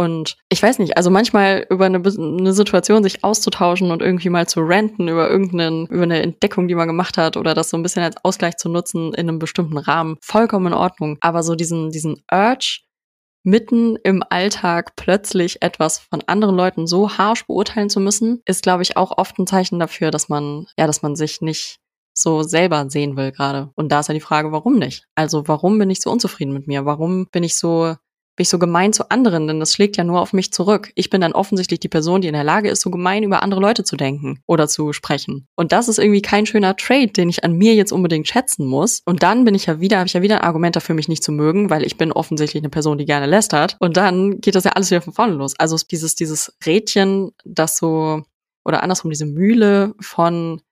[0.00, 4.46] Und ich weiß nicht, also manchmal über eine, eine, Situation sich auszutauschen und irgendwie mal
[4.46, 7.82] zu ranten über irgendeinen, über eine Entdeckung, die man gemacht hat oder das so ein
[7.82, 11.18] bisschen als Ausgleich zu nutzen in einem bestimmten Rahmen, vollkommen in Ordnung.
[11.20, 12.78] Aber so diesen, diesen Urge,
[13.42, 18.82] mitten im Alltag plötzlich etwas von anderen Leuten so harsch beurteilen zu müssen, ist, glaube
[18.82, 21.78] ich, auch oft ein Zeichen dafür, dass man, ja, dass man sich nicht
[22.12, 23.70] so selber sehen will gerade.
[23.76, 25.06] Und da ist ja die Frage, warum nicht?
[25.14, 26.84] Also warum bin ich so unzufrieden mit mir?
[26.84, 27.94] Warum bin ich so
[28.36, 30.92] bin ich so gemein zu anderen, denn das schlägt ja nur auf mich zurück.
[30.94, 33.60] Ich bin dann offensichtlich die Person, die in der Lage ist, so gemein über andere
[33.60, 35.46] Leute zu denken oder zu sprechen.
[35.56, 39.02] Und das ist irgendwie kein schöner Trade, den ich an mir jetzt unbedingt schätzen muss.
[39.04, 41.22] Und dann bin ich ja wieder, habe ich ja wieder ein Argument dafür, mich nicht
[41.22, 43.76] zu mögen, weil ich bin offensichtlich eine Person, die gerne lästert.
[43.80, 45.54] Und dann geht das ja alles wieder von vorne los.
[45.58, 48.22] Also dieses, dieses Rädchen, das so,
[48.64, 50.62] oder andersrum, diese Mühle von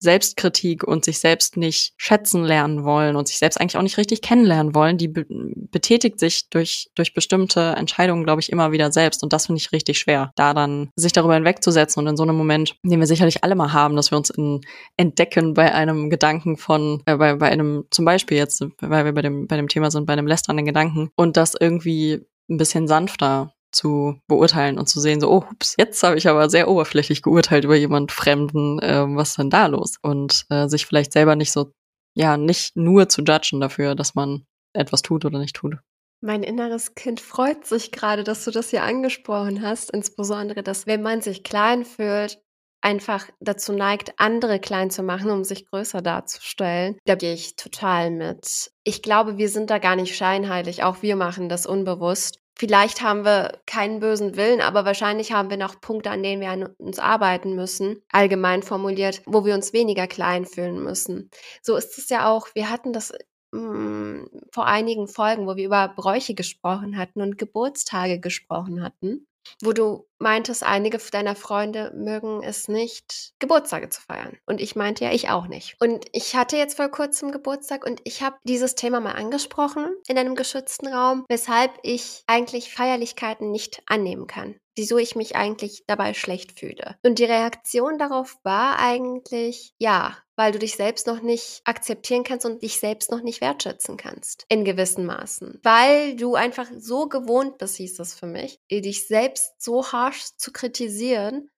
[0.00, 4.22] Selbstkritik und sich selbst nicht schätzen lernen wollen und sich selbst eigentlich auch nicht richtig
[4.22, 5.26] kennenlernen wollen, die be
[5.70, 9.22] betätigt sich durch, durch bestimmte Entscheidungen, glaube ich, immer wieder selbst.
[9.22, 12.36] Und das finde ich richtig schwer, da dann sich darüber hinwegzusetzen und in so einem
[12.36, 14.60] Moment, den wir sicherlich alle mal haben, dass wir uns in,
[14.96, 19.22] entdecken bei einem Gedanken von, äh, bei, bei einem, zum Beispiel jetzt, weil wir bei
[19.22, 23.52] dem, bei dem Thema sind, bei einem lästernden Gedanken und das irgendwie ein bisschen sanfter
[23.72, 27.64] zu beurteilen und zu sehen, so, oh, ups, jetzt habe ich aber sehr oberflächlich geurteilt
[27.64, 29.96] über jemand Fremden, äh, was denn da los?
[30.02, 31.72] Und äh, sich vielleicht selber nicht so,
[32.14, 35.76] ja, nicht nur zu judgen dafür, dass man etwas tut oder nicht tut.
[36.20, 41.02] Mein inneres Kind freut sich gerade, dass du das hier angesprochen hast, insbesondere, dass wenn
[41.02, 42.40] man sich klein fühlt,
[42.80, 46.98] einfach dazu neigt, andere klein zu machen, um sich größer darzustellen.
[47.04, 48.70] Da gehe ich total mit.
[48.84, 50.82] Ich glaube, wir sind da gar nicht scheinheilig.
[50.82, 52.38] Auch wir machen das unbewusst.
[52.58, 56.50] Vielleicht haben wir keinen bösen Willen, aber wahrscheinlich haben wir noch Punkte, an denen wir
[56.50, 61.30] an uns arbeiten müssen, allgemein formuliert, wo wir uns weniger klein fühlen müssen.
[61.62, 63.12] So ist es ja auch, wir hatten das
[63.52, 69.27] mh, mm, vor einigen Folgen, wo wir über Bräuche gesprochen hatten und Geburtstage gesprochen hatten
[69.62, 74.36] wo du meintest, einige deiner Freunde mögen es nicht, Geburtstage zu feiern.
[74.46, 75.76] Und ich meinte ja, ich auch nicht.
[75.80, 80.18] Und ich hatte jetzt vor kurzem Geburtstag und ich habe dieses Thema mal angesprochen in
[80.18, 86.14] einem geschützten Raum, weshalb ich eigentlich Feierlichkeiten nicht annehmen kann wieso ich mich eigentlich dabei
[86.14, 86.96] schlecht fühle.
[87.04, 92.46] Und die Reaktion darauf war eigentlich, ja, weil du dich selbst noch nicht akzeptieren kannst
[92.46, 94.46] und dich selbst noch nicht wertschätzen kannst.
[94.48, 95.58] In gewissen Maßen.
[95.64, 100.52] Weil du einfach so gewohnt bist, hieß das für mich, dich selbst so harsch zu
[100.52, 101.50] kritisieren,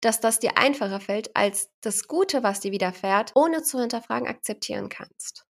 [0.00, 4.88] dass das dir einfacher fällt, als das Gute, was dir widerfährt, ohne zu hinterfragen, akzeptieren
[4.88, 5.44] kannst.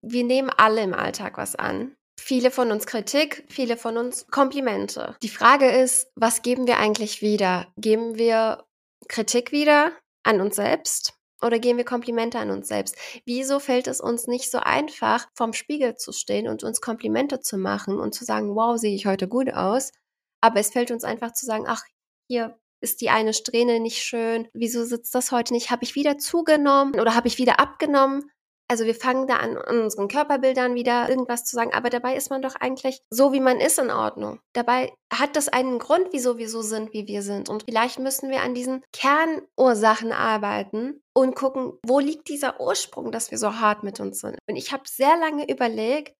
[0.00, 1.96] Wir nehmen alle im Alltag was an.
[2.16, 5.16] Viele von uns Kritik, viele von uns Komplimente.
[5.20, 7.66] Die Frage ist, was geben wir eigentlich wieder?
[7.76, 8.64] Geben wir
[9.08, 9.90] Kritik wieder
[10.22, 11.14] an uns selbst?
[11.42, 12.96] Oder geben wir Komplimente an uns selbst?
[13.26, 17.58] Wieso fällt es uns nicht so einfach, vorm Spiegel zu stehen und uns Komplimente zu
[17.58, 19.92] machen und zu sagen, wow, sehe ich heute gut aus?
[20.40, 21.82] Aber es fällt uns einfach zu sagen, ach,
[22.28, 24.48] hier ist die eine Strähne nicht schön?
[24.52, 25.70] Wieso sitzt das heute nicht?
[25.70, 28.30] Habe ich wieder zugenommen oder habe ich wieder abgenommen?
[28.68, 32.40] Also wir fangen da an, unseren Körperbildern wieder irgendwas zu sagen, aber dabei ist man
[32.40, 34.40] doch eigentlich so, wie man ist, in Ordnung.
[34.54, 37.50] Dabei hat das einen Grund, wieso wir so sind, wie wir sind.
[37.50, 43.30] Und vielleicht müssen wir an diesen Kernursachen arbeiten und gucken, wo liegt dieser Ursprung, dass
[43.30, 44.38] wir so hart mit uns sind.
[44.48, 46.14] Und ich habe sehr lange überlegt,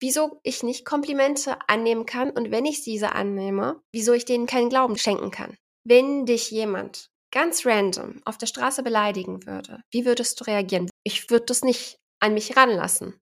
[0.00, 4.68] wieso ich nicht Komplimente annehmen kann und wenn ich diese annehme, wieso ich denen keinen
[4.68, 5.56] Glauben schenken kann.
[5.84, 10.88] Wenn dich jemand ganz random auf der Straße beleidigen würde, wie würdest du reagieren?
[11.02, 13.14] Ich würde das nicht an mich ranlassen.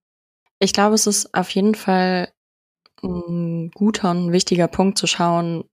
[0.58, 2.30] Ich glaube, es ist auf jeden Fall
[3.02, 5.64] ein guter und wichtiger Punkt zu schauen,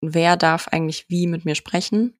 [0.00, 2.16] wer darf eigentlich wie mit mir sprechen.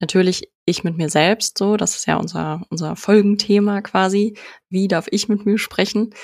[0.00, 4.36] Natürlich ich mit mir selbst so, das ist ja unser, unser Folgenthema quasi.
[4.68, 6.14] Wie darf ich mit mir sprechen?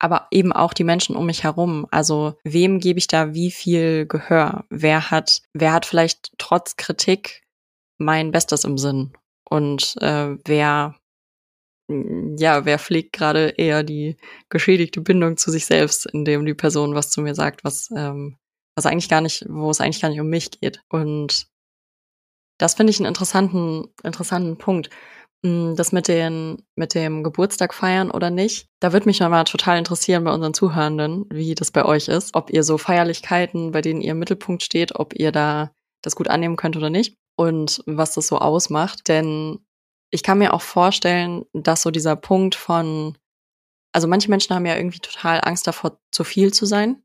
[0.00, 1.86] Aber eben auch die Menschen um mich herum.
[1.90, 4.64] Also wem gebe ich da wie viel Gehör?
[4.70, 7.43] Wer hat, wer hat vielleicht trotz Kritik
[7.98, 9.12] mein Bestes im Sinn.
[9.48, 10.94] Und äh, wer,
[11.88, 14.16] mm, ja, wer pflegt gerade eher die
[14.48, 18.36] geschädigte Bindung zu sich selbst, indem die Person was zu mir sagt, was, ähm,
[18.76, 20.82] was eigentlich gar nicht, wo es eigentlich gar nicht um mich geht.
[20.88, 21.46] Und
[22.58, 24.90] das finde ich einen interessanten, interessanten Punkt.
[25.42, 28.68] Mm, das mit den, mit dem Geburtstag feiern oder nicht.
[28.80, 32.34] Da würde mich nochmal total interessieren bei unseren Zuhörenden, wie das bei euch ist.
[32.34, 36.28] Ob ihr so Feierlichkeiten, bei denen ihr im Mittelpunkt steht, ob ihr da das gut
[36.28, 39.08] annehmen könnt oder nicht und was das so ausmacht.
[39.08, 39.58] Denn
[40.10, 43.16] ich kann mir auch vorstellen, dass so dieser Punkt von,
[43.92, 47.02] also manche Menschen haben ja irgendwie total Angst davor, zu viel zu sein,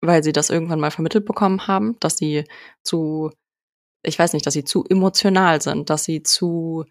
[0.00, 2.44] weil sie das irgendwann mal vermittelt bekommen haben, dass sie
[2.82, 3.30] zu,
[4.02, 6.84] ich weiß nicht, dass sie zu emotional sind, dass sie zu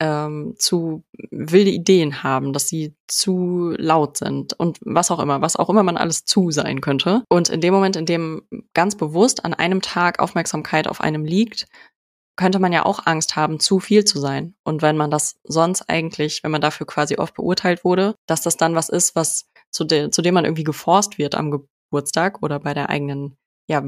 [0.00, 5.56] ähm, zu wilde Ideen haben, dass sie zu laut sind und was auch immer, was
[5.56, 7.24] auch immer man alles zu sein könnte.
[7.28, 8.42] Und in dem Moment, in dem
[8.74, 11.66] ganz bewusst an einem Tag Aufmerksamkeit auf einem liegt,
[12.38, 14.54] könnte man ja auch Angst haben, zu viel zu sein.
[14.64, 18.56] Und wenn man das sonst eigentlich, wenn man dafür quasi oft beurteilt wurde, dass das
[18.56, 22.60] dann was ist, was zu, de zu dem man irgendwie geforst wird am Geburtstag oder
[22.60, 23.82] bei der eigenen ja,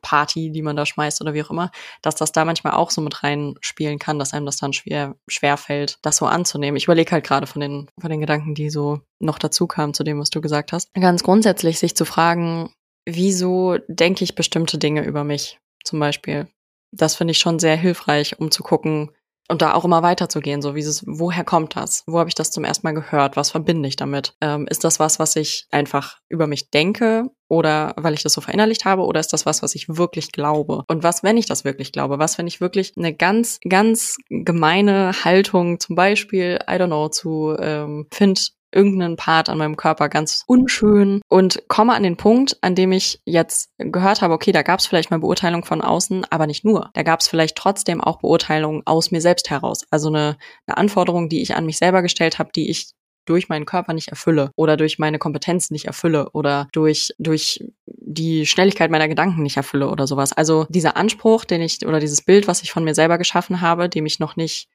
[0.00, 3.02] Party, die man da schmeißt oder wie auch immer, dass das da manchmal auch so
[3.02, 6.76] mit reinspielen kann, dass einem das dann schwer, schwer fällt, das so anzunehmen.
[6.76, 10.02] Ich überlege halt gerade von den, von den Gedanken, die so noch dazu kamen zu
[10.02, 10.88] dem, was du gesagt hast.
[10.94, 12.72] Ganz grundsätzlich sich zu fragen,
[13.04, 15.58] wieso denke ich bestimmte Dinge über mich?
[15.84, 16.48] Zum Beispiel,
[16.90, 19.10] das finde ich schon sehr hilfreich, um zu gucken
[19.48, 22.04] und da auch immer weiterzugehen, so wie es, woher kommt das?
[22.06, 23.36] Wo habe ich das zum ersten Mal gehört?
[23.36, 24.34] Was verbinde ich damit?
[24.42, 28.42] Ähm, ist das was, was ich einfach über mich denke oder weil ich das so
[28.42, 30.84] verinnerlicht habe oder ist das was, was ich wirklich glaube?
[30.86, 32.18] Und was, wenn ich das wirklich glaube?
[32.18, 37.56] Was, wenn ich wirklich eine ganz, ganz gemeine Haltung, zum Beispiel, I don't know, zu
[37.58, 42.74] ähm, find irgendeinen Part an meinem Körper ganz unschön und komme an den Punkt, an
[42.74, 46.46] dem ich jetzt gehört habe, okay, da gab es vielleicht mal Beurteilung von außen, aber
[46.46, 46.90] nicht nur.
[46.94, 49.82] Da gab es vielleicht trotzdem auch Beurteilungen aus mir selbst heraus.
[49.90, 52.92] Also eine, eine Anforderung, die ich an mich selber gestellt habe, die ich
[53.28, 58.46] durch meinen Körper nicht erfülle oder durch meine Kompetenzen nicht erfülle oder durch, durch die
[58.46, 60.32] Schnelligkeit meiner Gedanken nicht erfülle oder sowas.
[60.32, 63.88] Also dieser Anspruch, den ich oder dieses Bild, was ich von mir selber geschaffen habe,
[63.88, 64.68] dem ich noch nicht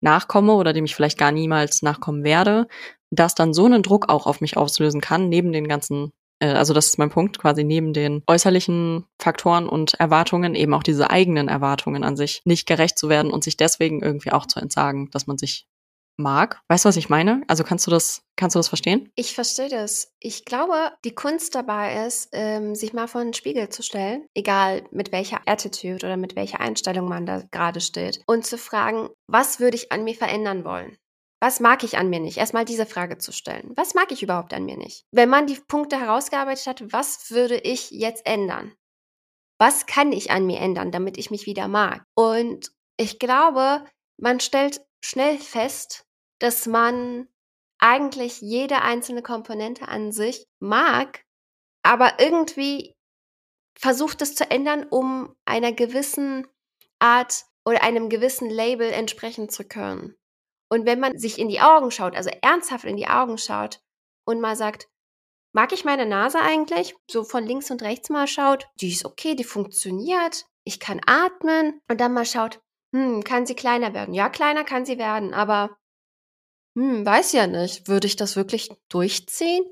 [0.00, 2.68] nachkomme oder dem ich vielleicht gar niemals nachkommen werde,
[3.10, 6.74] das dann so einen Druck auch auf mich auslösen kann, neben den ganzen, äh, also
[6.74, 11.48] das ist mein Punkt, quasi neben den äußerlichen Faktoren und Erwartungen eben auch diese eigenen
[11.48, 15.26] Erwartungen an sich nicht gerecht zu werden und sich deswegen irgendwie auch zu entsagen, dass
[15.26, 15.66] man sich
[16.20, 16.60] mag.
[16.68, 17.42] Weißt du, was ich meine?
[17.48, 19.10] Also kannst du das, kannst du das verstehen?
[19.16, 20.12] Ich verstehe das.
[20.20, 24.84] Ich glaube, die Kunst dabei ist, ähm, sich mal vor den Spiegel zu stellen, egal
[24.92, 29.60] mit welcher Attitude oder mit welcher Einstellung man da gerade steht, und zu fragen, was
[29.60, 30.96] würde ich an mir verändern wollen?
[31.40, 32.36] Was mag ich an mir nicht?
[32.36, 33.72] Erstmal diese Frage zu stellen.
[33.74, 35.06] Was mag ich überhaupt an mir nicht?
[35.10, 38.74] Wenn man die Punkte herausgearbeitet hat, was würde ich jetzt ändern?
[39.58, 42.04] Was kann ich an mir ändern, damit ich mich wieder mag?
[42.14, 43.84] Und ich glaube,
[44.18, 46.04] man stellt schnell fest,
[46.40, 47.28] dass man
[47.78, 51.24] eigentlich jede einzelne Komponente an sich mag,
[51.82, 52.94] aber irgendwie
[53.78, 56.46] versucht es zu ändern, um einer gewissen
[56.98, 60.14] Art oder einem gewissen Label entsprechen zu können.
[60.72, 63.82] Und wenn man sich in die Augen schaut, also ernsthaft in die Augen schaut
[64.24, 64.88] und mal sagt,
[65.52, 66.94] mag ich meine Nase eigentlich?
[67.10, 71.80] So von links und rechts mal schaut, die ist okay, die funktioniert, ich kann atmen
[71.88, 72.60] und dann mal schaut,
[72.94, 74.14] hm, kann sie kleiner werden?
[74.14, 75.76] Ja, kleiner kann sie werden, aber
[76.78, 79.64] hm, weiß ja nicht, würde ich das wirklich durchziehen?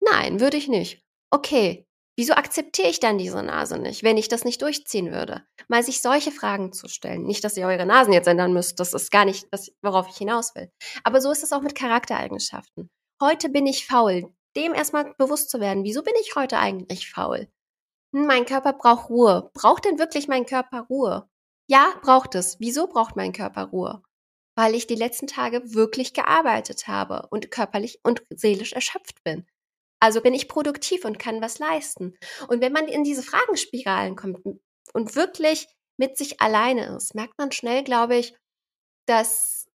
[0.00, 1.02] Nein, würde ich nicht.
[1.30, 1.85] Okay,
[2.16, 5.44] wieso akzeptiere ich dann diese Nase nicht, wenn ich das nicht durchziehen würde?
[5.68, 7.22] Mal sich solche Fragen zu stellen.
[7.24, 10.16] Nicht, dass ihr eure Nasen jetzt ändern müsst, das ist gar nicht das, worauf ich
[10.16, 10.70] hinaus will.
[11.04, 12.90] Aber so ist es auch mit Charaktereigenschaften.
[13.22, 14.32] Heute bin ich faul.
[14.56, 17.48] Dem erstmal bewusst zu werden, wieso bin ich heute eigentlich faul?
[18.14, 19.50] Hm, mein Körper braucht Ruhe.
[19.54, 21.28] Braucht denn wirklich mein Körper Ruhe?
[21.68, 22.58] Ja, braucht es.
[22.60, 24.02] Wieso braucht mein Körper Ruhe?
[24.56, 29.46] Weil ich die letzten Tage wirklich gearbeitet habe und körperlich und seelisch erschöpft bin.
[30.00, 32.14] Also bin ich produktiv und kann was leisten.
[32.48, 34.38] Und wenn man in diese Fragenspiralen kommt
[34.92, 38.34] und wirklich mit sich alleine ist, merkt man schnell, glaube ich,
[39.06, 39.66] dass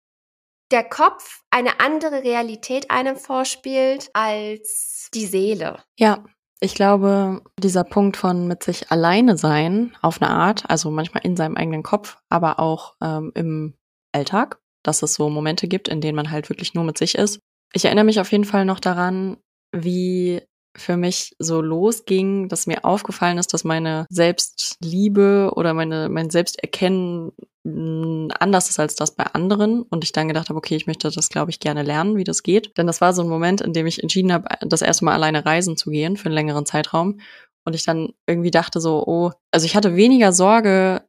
[0.71, 5.83] der Kopf eine andere Realität einem vorspielt als die Seele.
[5.97, 6.23] Ja,
[6.59, 11.35] ich glaube, dieser Punkt von mit sich alleine sein auf eine Art, also manchmal in
[11.35, 13.73] seinem eigenen Kopf, aber auch ähm, im
[14.11, 17.39] Alltag, dass es so Momente gibt, in denen man halt wirklich nur mit sich ist.
[17.73, 19.37] Ich erinnere mich auf jeden Fall noch daran,
[19.71, 20.41] wie
[20.75, 27.31] für mich so losging, dass mir aufgefallen ist, dass meine Selbstliebe oder meine, mein Selbsterkennen
[27.63, 31.29] anders ist als das bei anderen und ich dann gedacht habe, okay, ich möchte das,
[31.29, 32.75] glaube ich, gerne lernen, wie das geht.
[32.77, 35.45] Denn das war so ein Moment, in dem ich entschieden habe, das erste Mal alleine
[35.45, 37.19] reisen zu gehen für einen längeren Zeitraum
[37.65, 41.03] und ich dann irgendwie dachte so, oh, also ich hatte weniger Sorge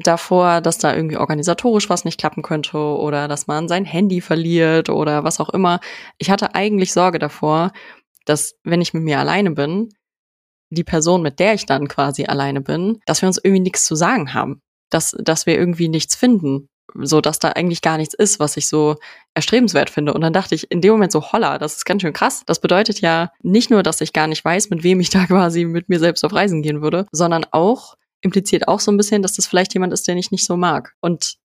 [0.00, 4.88] davor, dass da irgendwie organisatorisch was nicht klappen könnte oder dass man sein Handy verliert
[4.88, 5.80] oder was auch immer.
[6.18, 7.72] Ich hatte eigentlich Sorge davor,
[8.24, 9.88] dass wenn ich mit mir alleine bin,
[10.70, 13.94] die Person, mit der ich dann quasi alleine bin, dass wir uns irgendwie nichts zu
[13.94, 14.60] sagen haben.
[14.90, 16.68] Dass, dass wir irgendwie nichts finden.
[16.94, 18.96] So dass da eigentlich gar nichts ist, was ich so
[19.34, 20.14] erstrebenswert finde.
[20.14, 22.42] Und dann dachte ich in dem Moment so, holla, das ist ganz schön krass.
[22.46, 25.64] Das bedeutet ja nicht nur, dass ich gar nicht weiß, mit wem ich da quasi
[25.64, 29.34] mit mir selbst auf Reisen gehen würde, sondern auch, impliziert auch so ein bisschen, dass
[29.34, 30.94] das vielleicht jemand ist, den ich nicht so mag.
[31.00, 31.38] Und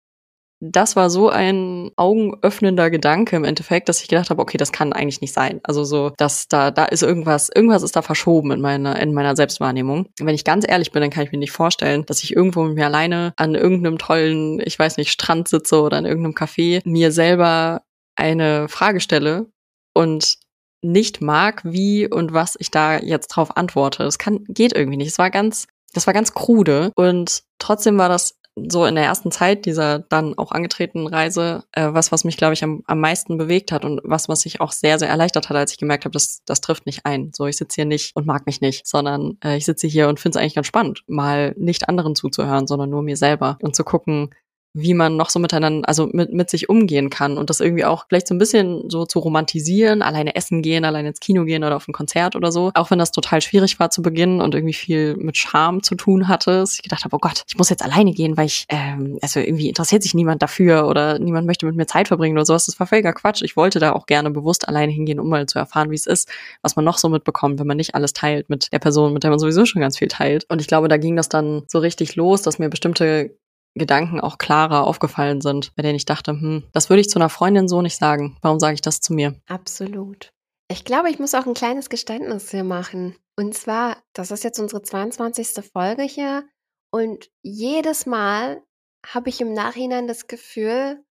[0.64, 4.94] das war so ein augenöffnender Gedanke im Endeffekt, dass ich gedacht habe, okay, das kann
[4.94, 5.60] eigentlich nicht sein.
[5.64, 9.36] Also so, dass da, da ist irgendwas, irgendwas ist da verschoben in meiner, in meiner
[9.36, 10.10] Selbstwahrnehmung.
[10.20, 12.76] Wenn ich ganz ehrlich bin, dann kann ich mir nicht vorstellen, dass ich irgendwo mit
[12.76, 17.12] mir alleine an irgendeinem tollen, ich weiß nicht, Strand sitze oder in irgendeinem Café, mir
[17.12, 17.82] selber
[18.16, 19.48] eine Frage stelle
[19.96, 20.38] und
[20.84, 24.04] nicht mag, wie und was ich da jetzt drauf antworte.
[24.04, 25.10] Das kann, geht irgendwie nicht.
[25.10, 29.32] Es war ganz, das war ganz krude und trotzdem war das so in der ersten
[29.32, 33.38] Zeit dieser dann auch angetretenen Reise äh, was, was mich, glaube ich, am, am meisten
[33.38, 36.12] bewegt hat und was, was mich auch sehr, sehr erleichtert hat, als ich gemerkt habe,
[36.12, 37.32] das, das trifft nicht ein.
[37.34, 40.20] So, ich sitze hier nicht und mag mich nicht, sondern äh, ich sitze hier und
[40.20, 43.84] finde es eigentlich ganz spannend, mal nicht anderen zuzuhören, sondern nur mir selber und zu
[43.84, 44.32] gucken,
[44.74, 48.06] wie man noch so miteinander, also mit, mit sich umgehen kann und das irgendwie auch
[48.08, 51.76] vielleicht so ein bisschen so zu romantisieren, alleine essen gehen, alleine ins Kino gehen oder
[51.76, 52.72] auf ein Konzert oder so.
[52.74, 56.30] Auch wenn das total schwierig war zu Beginn und irgendwie viel mit Charme zu tun
[56.30, 56.52] hatte.
[56.52, 59.42] Dass ich gedacht habe, oh Gott, ich muss jetzt alleine gehen, weil ich, ähm, also
[59.42, 62.66] irgendwie interessiert sich niemand dafür oder niemand möchte mit mir Zeit verbringen oder sowas.
[62.66, 63.42] Das war völliger Quatsch.
[63.42, 66.30] Ich wollte da auch gerne bewusst alleine hingehen, um mal zu erfahren, wie es ist,
[66.62, 69.32] was man noch so mitbekommt, wenn man nicht alles teilt mit der Person, mit der
[69.32, 70.46] man sowieso schon ganz viel teilt.
[70.48, 73.36] Und ich glaube, da ging das dann so richtig los, dass mir bestimmte
[73.76, 77.30] Gedanken auch klarer aufgefallen sind, bei denen ich dachte, hm, das würde ich zu einer
[77.30, 78.38] Freundin so nicht sagen.
[78.42, 79.36] Warum sage ich das zu mir?
[79.48, 80.32] Absolut.
[80.70, 83.16] Ich glaube, ich muss auch ein kleines Geständnis hier machen.
[83.38, 85.66] Und zwar, das ist jetzt unsere 22.
[85.72, 86.44] Folge hier.
[86.92, 88.62] Und jedes Mal
[89.06, 91.04] habe ich im Nachhinein das Gefühl,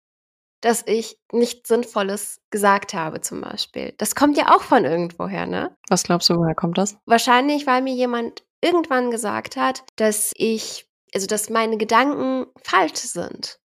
[0.60, 3.94] dass ich nichts Sinnvolles gesagt habe, zum Beispiel.
[3.96, 5.76] Das kommt ja auch von irgendwoher, ne?
[5.88, 6.98] Was glaubst du, woher kommt das?
[7.06, 13.58] Wahrscheinlich, weil mir jemand irgendwann gesagt hat, dass ich also dass meine Gedanken falsch sind.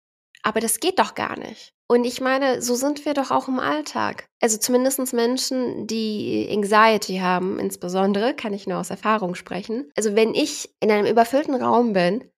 [0.43, 1.73] Aber das geht doch gar nicht.
[1.87, 4.27] Und ich meine, so sind wir doch auch im Alltag.
[4.41, 9.91] Also zumindest Menschen, die Anxiety haben, insbesondere, kann ich nur aus Erfahrung sprechen.
[9.97, 12.31] Also wenn ich in einem überfüllten Raum bin,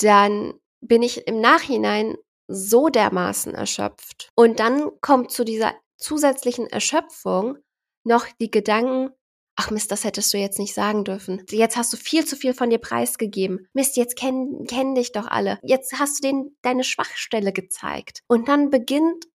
[0.00, 4.30] dann bin ich im Nachhinein so dermaßen erschöpft.
[4.34, 7.58] Und dann kommt zu dieser zusätzlichen Erschöpfung
[8.04, 9.10] noch die Gedanken,
[9.58, 11.44] ach Mist, das hättest du jetzt nicht sagen dürfen.
[11.50, 13.66] Jetzt hast du viel zu viel von dir preisgegeben.
[13.72, 15.58] Mist, jetzt kennen, kennen dich doch alle.
[15.62, 18.20] Jetzt hast du denen deine Schwachstelle gezeigt.
[18.28, 19.26] Und dann beginnt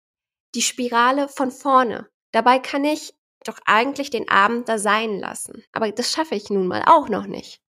[0.55, 2.09] die Spirale von vorne.
[2.31, 3.15] Dabei kann ich
[3.45, 5.65] doch eigentlich den Abend da sein lassen.
[5.73, 7.61] Aber das schaffe ich nun mal auch noch nicht.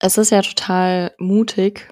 [0.00, 1.90] Es ist ja total mutig,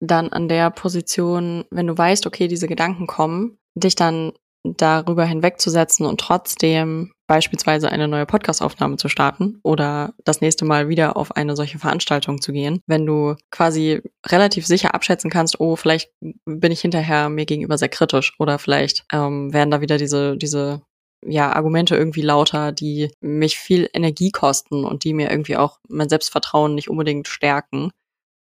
[0.00, 4.32] dann an der Position, wenn du weißt, okay, diese Gedanken kommen, dich dann
[4.76, 11.16] darüber hinwegzusetzen und trotzdem beispielsweise eine neue Podcastaufnahme zu starten oder das nächste Mal wieder
[11.16, 16.10] auf eine solche Veranstaltung zu gehen, wenn du quasi relativ sicher abschätzen kannst, oh, vielleicht
[16.20, 20.82] bin ich hinterher mir gegenüber sehr kritisch oder vielleicht ähm, werden da wieder diese, diese
[21.24, 26.08] ja, Argumente irgendwie lauter, die mich viel Energie kosten und die mir irgendwie auch mein
[26.08, 27.90] Selbstvertrauen nicht unbedingt stärken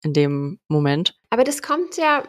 [0.03, 1.17] in dem Moment.
[1.29, 2.23] Aber das kommt ja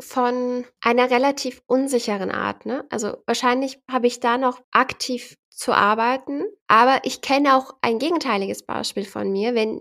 [0.00, 2.86] von einer relativ unsicheren Art, ne?
[2.90, 8.64] Also wahrscheinlich habe ich da noch aktiv zu arbeiten, aber ich kenne auch ein gegenteiliges
[8.64, 9.80] Beispiel von mir, wenn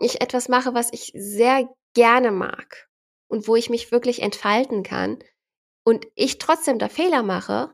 [0.00, 2.88] ich etwas mache, was ich sehr gerne mag
[3.28, 5.18] und wo ich mich wirklich entfalten kann
[5.84, 7.72] und ich trotzdem da Fehler mache,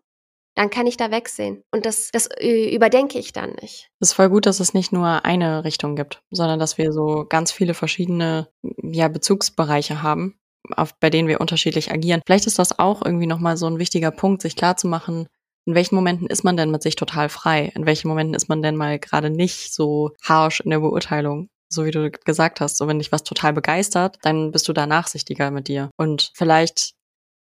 [0.54, 1.64] dann kann ich da wegsehen.
[1.72, 3.90] Und das, das überdenke ich dann nicht.
[4.00, 7.26] Es ist voll gut, dass es nicht nur eine Richtung gibt, sondern dass wir so
[7.28, 8.48] ganz viele verschiedene
[8.82, 10.38] ja, Bezugsbereiche haben,
[10.76, 12.22] auf, bei denen wir unterschiedlich agieren.
[12.24, 15.26] Vielleicht ist das auch irgendwie nochmal so ein wichtiger Punkt, sich klarzumachen,
[15.66, 17.72] in welchen Momenten ist man denn mit sich total frei?
[17.74, 21.48] In welchen Momenten ist man denn mal gerade nicht so harsh in der Beurteilung?
[21.70, 24.86] So wie du gesagt hast, so wenn dich was total begeistert, dann bist du da
[24.86, 25.90] nachsichtiger mit dir.
[25.96, 26.92] Und vielleicht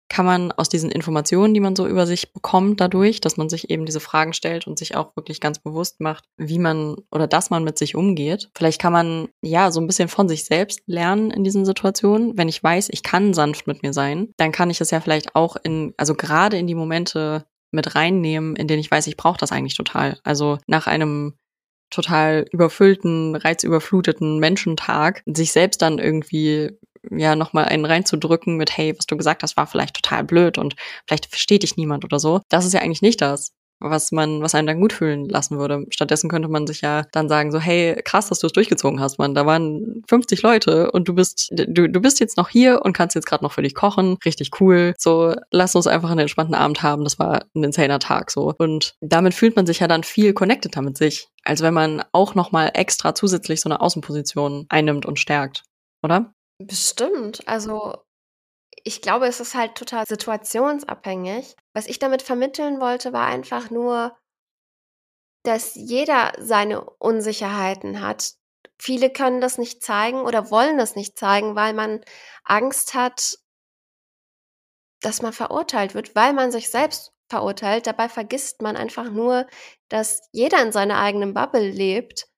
[0.08, 3.70] kann man aus diesen Informationen, die man so über sich bekommt, dadurch, dass man sich
[3.70, 7.50] eben diese Fragen stellt und sich auch wirklich ganz bewusst macht, wie man oder dass
[7.50, 8.50] man mit sich umgeht.
[8.56, 12.36] Vielleicht kann man ja so ein bisschen von sich selbst lernen in diesen Situationen.
[12.36, 15.34] Wenn ich weiß, ich kann sanft mit mir sein, dann kann ich es ja vielleicht
[15.34, 19.38] auch in, also gerade in die Momente mit reinnehmen, in denen ich weiß, ich brauche
[19.38, 20.18] das eigentlich total.
[20.24, 21.34] Also nach einem
[21.90, 26.70] total überfüllten, reizüberfluteten Menschentag, sich selbst dann irgendwie
[27.10, 30.74] ja nochmal einen reinzudrücken mit, hey, was du gesagt hast, war vielleicht total blöd und
[31.06, 32.40] vielleicht versteht dich niemand oder so.
[32.48, 35.86] Das ist ja eigentlich nicht das was man, was einen dann gut fühlen lassen würde.
[35.90, 39.18] Stattdessen könnte man sich ja dann sagen so, hey, krass, dass du es durchgezogen hast,
[39.18, 39.34] Mann.
[39.34, 43.14] Da waren 50 Leute und du bist, du, du bist jetzt noch hier und kannst
[43.14, 44.16] jetzt gerade noch für dich kochen.
[44.24, 44.94] Richtig cool.
[44.98, 47.04] So, lass uns einfach einen entspannten Abend haben.
[47.04, 48.54] Das war ein insaner Tag so.
[48.58, 52.34] Und damit fühlt man sich ja dann viel connecteder mit sich, als wenn man auch
[52.34, 55.62] nochmal extra zusätzlich so eine Außenposition einnimmt und stärkt.
[56.02, 56.32] Oder?
[56.58, 57.46] Bestimmt.
[57.46, 57.94] Also
[58.84, 61.56] ich glaube, es ist halt total situationsabhängig.
[61.74, 64.16] Was ich damit vermitteln wollte, war einfach nur,
[65.44, 68.34] dass jeder seine Unsicherheiten hat.
[68.80, 72.04] Viele können das nicht zeigen oder wollen das nicht zeigen, weil man
[72.44, 73.38] Angst hat,
[75.00, 77.86] dass man verurteilt wird, weil man sich selbst verurteilt.
[77.86, 79.46] Dabei vergisst man einfach nur,
[79.88, 82.28] dass jeder in seiner eigenen Bubble lebt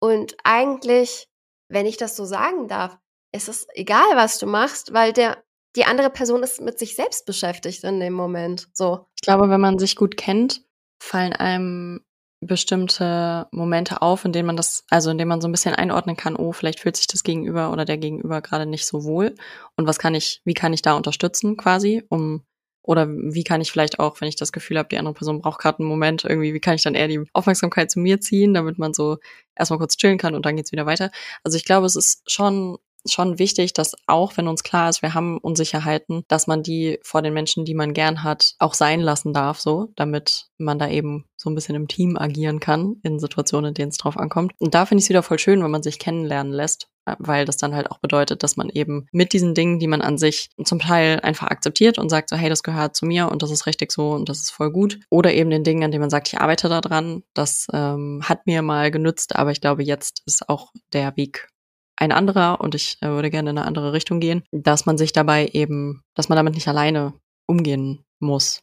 [0.00, 1.28] und eigentlich,
[1.70, 2.98] wenn ich das so sagen darf,
[3.32, 5.42] es ist egal, was du machst, weil der
[5.76, 8.68] die andere Person ist mit sich selbst beschäftigt in dem Moment.
[8.72, 9.06] So.
[9.16, 10.62] Ich glaube, wenn man sich gut kennt,
[11.00, 12.00] fallen einem
[12.40, 16.16] bestimmte Momente auf, in denen man das, also in denen man so ein bisschen einordnen
[16.16, 19.34] kann, oh, vielleicht fühlt sich das Gegenüber oder der Gegenüber gerade nicht so wohl.
[19.76, 22.44] Und was kann ich, wie kann ich da unterstützen quasi, um
[22.82, 25.58] oder wie kann ich vielleicht auch, wenn ich das Gefühl habe, die andere Person braucht
[25.58, 28.78] gerade einen Moment, irgendwie, wie kann ich dann eher die Aufmerksamkeit zu mir ziehen, damit
[28.78, 29.16] man so
[29.56, 31.10] erstmal kurz chillen kann und dann geht's wieder weiter.
[31.44, 32.76] Also ich glaube, es ist schon
[33.06, 37.22] schon wichtig, dass auch wenn uns klar ist, wir haben Unsicherheiten, dass man die vor
[37.22, 41.26] den Menschen, die man gern hat, auch sein lassen darf, so, damit man da eben
[41.36, 44.52] so ein bisschen im Team agieren kann in Situationen, in denen es drauf ankommt.
[44.58, 46.88] Und da finde ich es wieder voll schön, wenn man sich kennenlernen lässt,
[47.18, 50.16] weil das dann halt auch bedeutet, dass man eben mit diesen Dingen, die man an
[50.16, 53.50] sich zum Teil einfach akzeptiert und sagt so, hey, das gehört zu mir und das
[53.50, 55.00] ist richtig so und das ist voll gut.
[55.10, 58.46] Oder eben den Dingen, an denen man sagt, ich arbeite da dran, das ähm, hat
[58.46, 61.48] mir mal genützt, aber ich glaube, jetzt ist auch der Weg
[61.96, 65.12] ein anderer und ich äh, würde gerne in eine andere Richtung gehen, dass man sich
[65.12, 67.14] dabei eben, dass man damit nicht alleine
[67.46, 68.60] umgehen muss.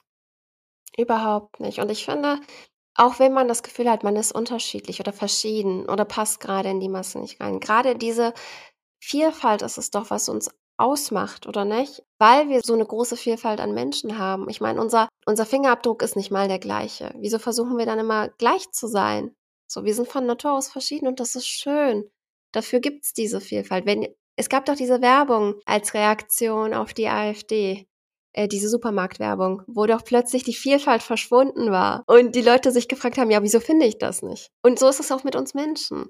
[0.97, 1.79] Überhaupt nicht.
[1.79, 2.39] Und ich finde,
[2.95, 6.79] auch wenn man das Gefühl hat, man ist unterschiedlich oder verschieden oder passt gerade in
[6.79, 8.33] die Masse nicht rein, gerade diese
[9.01, 12.03] Vielfalt ist es doch, was uns ausmacht, oder nicht?
[12.17, 14.49] Weil wir so eine große Vielfalt an Menschen haben.
[14.49, 17.13] Ich meine, unser, unser Fingerabdruck ist nicht mal der gleiche.
[17.17, 19.35] Wieso versuchen wir dann immer gleich zu sein?
[19.67, 22.09] So, wir sind von Natur aus verschieden und das ist schön.
[22.51, 23.85] Dafür gibt es diese Vielfalt.
[23.85, 27.87] Wenn, es gab doch diese Werbung als Reaktion auf die AfD,
[28.33, 33.17] äh, diese Supermarktwerbung, wo doch plötzlich die Vielfalt verschwunden war und die Leute sich gefragt
[33.17, 34.49] haben, ja, wieso finde ich das nicht?
[34.63, 36.09] Und so ist es auch mit uns Menschen.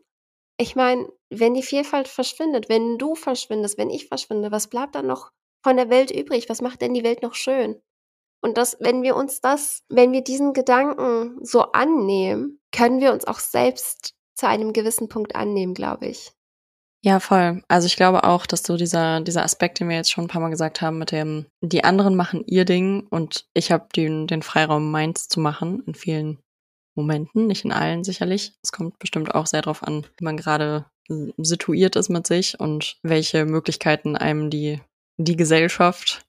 [0.57, 5.07] Ich meine, wenn die Vielfalt verschwindet, wenn du verschwindest, wenn ich verschwinde, was bleibt dann
[5.07, 5.31] noch
[5.63, 6.49] von der Welt übrig?
[6.49, 7.81] Was macht denn die Welt noch schön?
[8.43, 13.25] Und das, wenn wir uns das, wenn wir diesen Gedanken so annehmen, können wir uns
[13.25, 16.31] auch selbst zu einem gewissen Punkt annehmen, glaube ich.
[17.03, 17.63] Ja, voll.
[17.67, 20.41] Also ich glaube auch, dass so dieser, dieser Aspekt, den wir jetzt schon ein paar
[20.41, 24.41] Mal gesagt haben, mit dem, die anderen machen ihr Ding und ich habe den, den
[24.41, 26.39] Freiraum, meins zu machen in vielen
[26.95, 28.53] Momenten, nicht in allen sicherlich.
[28.63, 30.85] Es kommt bestimmt auch sehr darauf an, wie man gerade
[31.37, 34.81] situiert ist mit sich und welche Möglichkeiten einem die,
[35.17, 36.25] die Gesellschaft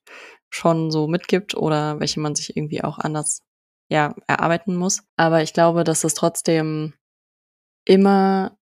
[0.49, 3.41] schon so mitgibt oder welche man sich irgendwie auch anders
[3.91, 5.03] ja, erarbeiten muss.
[5.17, 6.93] Aber ich glaube, dass es trotzdem
[7.85, 8.57] immer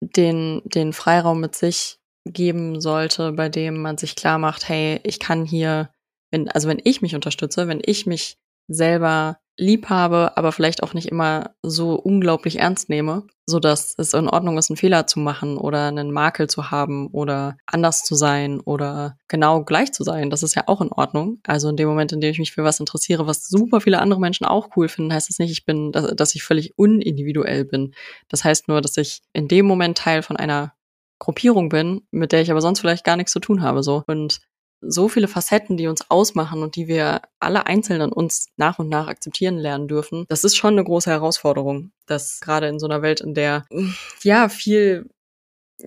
[0.00, 5.20] den, den Freiraum mit sich geben sollte, bei dem man sich klar macht, hey, ich
[5.20, 5.90] kann hier,
[6.30, 8.38] wenn, also wenn ich mich unterstütze, wenn ich mich
[8.68, 14.14] selber lieb habe, aber vielleicht auch nicht immer so unglaublich ernst nehme, so dass es
[14.14, 18.14] in Ordnung ist, einen Fehler zu machen oder einen Makel zu haben oder anders zu
[18.14, 20.30] sein oder genau gleich zu sein.
[20.30, 21.40] Das ist ja auch in Ordnung.
[21.46, 24.20] Also in dem Moment, in dem ich mich für was interessiere, was super viele andere
[24.20, 27.92] Menschen auch cool finden, heißt das nicht, ich bin, dass, dass ich völlig unindividuell bin.
[28.28, 30.72] Das heißt nur, dass ich in dem Moment Teil von einer
[31.18, 34.02] Gruppierung bin, mit der ich aber sonst vielleicht gar nichts zu tun habe, so.
[34.06, 34.40] Und
[34.80, 38.88] so viele Facetten, die uns ausmachen und die wir alle einzeln an uns nach und
[38.88, 40.24] nach akzeptieren lernen dürfen.
[40.28, 43.66] Das ist schon eine große Herausforderung, dass gerade in so einer Welt, in der
[44.22, 45.08] ja viel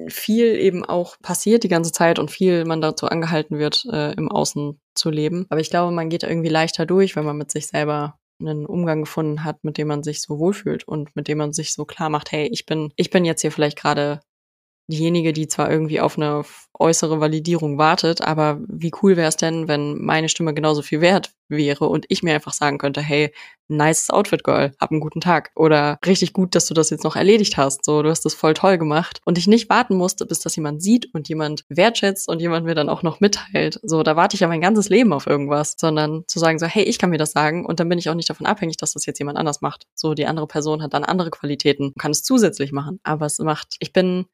[0.08, 4.32] viel eben auch passiert die ganze Zeit und viel man dazu angehalten wird, äh, im
[4.32, 5.46] Außen zu leben.
[5.50, 9.02] Aber ich glaube, man geht irgendwie leichter durch, wenn man mit sich selber einen Umgang
[9.02, 12.10] gefunden hat, mit dem man sich so wohlfühlt und mit dem man sich so klar
[12.10, 14.22] macht, hey, ich bin, ich bin jetzt hier vielleicht gerade
[14.88, 16.44] diejenige, die zwar irgendwie auf eine
[16.78, 21.32] äußere Validierung wartet, aber wie cool wäre es denn, wenn meine Stimme genauso viel wert
[21.48, 23.32] wäre und ich mir einfach sagen könnte, hey,
[23.68, 25.52] nice Outfit, Girl, hab einen guten Tag.
[25.56, 27.86] Oder richtig gut, dass du das jetzt noch erledigt hast.
[27.86, 29.20] So, du hast das voll toll gemacht.
[29.26, 32.76] Und ich nicht warten musste, bis das jemand sieht und jemand wertschätzt und jemand mir
[32.76, 33.80] dann auch noch mitteilt.
[33.84, 35.76] So, da warte ich ja mein ganzes Leben auf irgendwas.
[35.78, 38.16] Sondern zu sagen so, hey, ich kann mir das sagen und dann bin ich auch
[38.16, 39.86] nicht davon abhängig, dass das jetzt jemand anders macht.
[39.96, 43.00] So, die andere Person hat dann andere Qualitäten, kann es zusätzlich machen.
[43.04, 44.26] Aber es macht, ich bin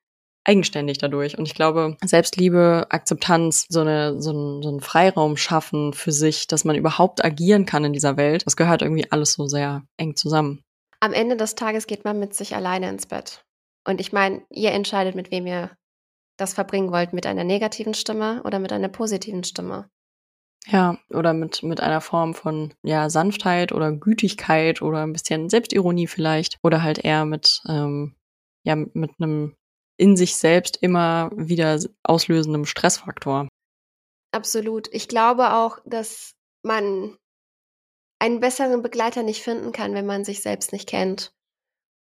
[0.43, 1.37] eigenständig dadurch.
[1.37, 6.47] Und ich glaube, Selbstliebe, Akzeptanz, so, eine, so, ein, so einen Freiraum schaffen für sich,
[6.47, 10.15] dass man überhaupt agieren kann in dieser Welt, das gehört irgendwie alles so sehr eng
[10.15, 10.63] zusammen.
[11.01, 13.45] Am Ende des Tages geht man mit sich alleine ins Bett.
[13.85, 15.71] Und ich meine, ihr entscheidet, mit wem ihr
[16.37, 19.89] das verbringen wollt, mit einer negativen Stimme oder mit einer positiven Stimme.
[20.67, 26.07] Ja, oder mit, mit einer Form von ja, Sanftheit oder Gütigkeit oder ein bisschen Selbstironie
[26.07, 26.59] vielleicht.
[26.63, 28.15] Oder halt eher mit, ähm,
[28.63, 29.55] ja, mit einem
[29.99, 33.49] in sich selbst immer wieder auslösendem Stressfaktor.
[34.31, 34.87] Absolut.
[34.93, 36.31] Ich glaube auch, dass
[36.63, 37.17] man
[38.19, 41.31] einen besseren Begleiter nicht finden kann, wenn man sich selbst nicht kennt.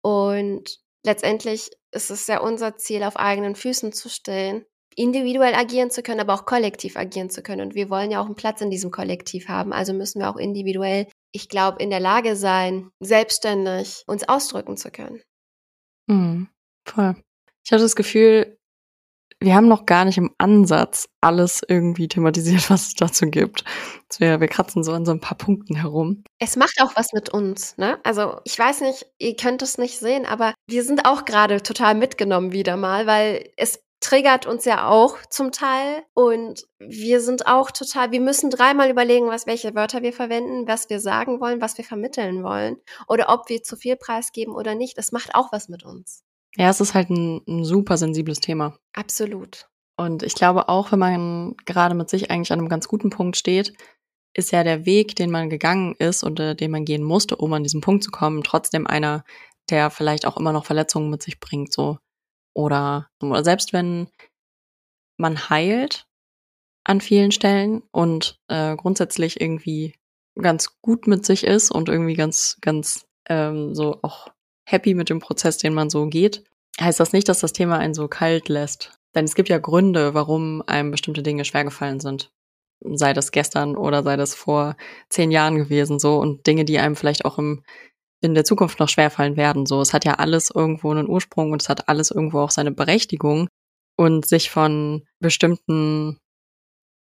[0.04, 6.04] Und letztendlich ist es ja unser Ziel, auf eigenen Füßen zu stehen, individuell agieren zu
[6.04, 7.62] können, aber auch kollektiv agieren zu können.
[7.62, 9.74] Und wir wollen ja auch einen Platz in diesem Kollektiv haben.
[9.74, 14.92] Also müssen wir auch individuell, ich glaube, in der Lage sein, selbstständig uns ausdrücken zu
[14.92, 15.22] können.
[16.08, 16.50] Mhm,
[16.86, 17.16] voll.
[17.68, 18.58] Ich habe das Gefühl,
[19.42, 23.66] wir haben noch gar nicht im Ansatz alles irgendwie thematisiert, was es dazu gibt.
[24.20, 26.24] Wir, wir kratzen so an so ein paar Punkten herum.
[26.40, 28.00] Es macht auch was mit uns, ne?
[28.06, 31.96] Also ich weiß nicht, ihr könnt es nicht sehen, aber wir sind auch gerade total
[31.96, 37.70] mitgenommen wieder mal, weil es triggert uns ja auch zum Teil und wir sind auch
[37.72, 41.78] total, wir müssen dreimal überlegen, was welche Wörter wir verwenden, was wir sagen wollen, was
[41.78, 42.78] wir vermitteln wollen
[43.10, 44.98] oder ob wir zu viel preisgeben oder nicht.
[44.98, 46.24] Das macht auch was mit uns.
[46.56, 48.78] Ja, es ist halt ein, ein super sensibles Thema.
[48.94, 49.68] Absolut.
[50.00, 53.36] Und ich glaube auch, wenn man gerade mit sich eigentlich an einem ganz guten Punkt
[53.36, 53.74] steht,
[54.34, 57.54] ist ja der Weg, den man gegangen ist und äh, den man gehen musste, um
[57.54, 59.24] an diesen Punkt zu kommen, trotzdem einer,
[59.70, 61.98] der vielleicht auch immer noch Verletzungen mit sich bringt, so.
[62.54, 64.08] Oder, oder selbst wenn
[65.18, 66.08] man heilt
[66.84, 69.96] an vielen Stellen und äh, grundsätzlich irgendwie
[70.40, 74.30] ganz gut mit sich ist und irgendwie ganz, ganz ähm, so auch
[74.68, 76.44] happy mit dem Prozess, den man so geht,
[76.80, 79.00] heißt das nicht, dass das Thema einen so kalt lässt.
[79.16, 82.32] Denn es gibt ja Gründe, warum einem bestimmte Dinge schwergefallen sind.
[82.84, 84.76] Sei das gestern oder sei das vor
[85.10, 86.18] zehn Jahren gewesen, so.
[86.20, 87.64] Und Dinge, die einem vielleicht auch im,
[88.22, 89.82] in der Zukunft noch schwerfallen werden, so.
[89.82, 93.48] Es hat ja alles irgendwo einen Ursprung und es hat alles irgendwo auch seine Berechtigung.
[93.96, 96.20] Und sich von bestimmten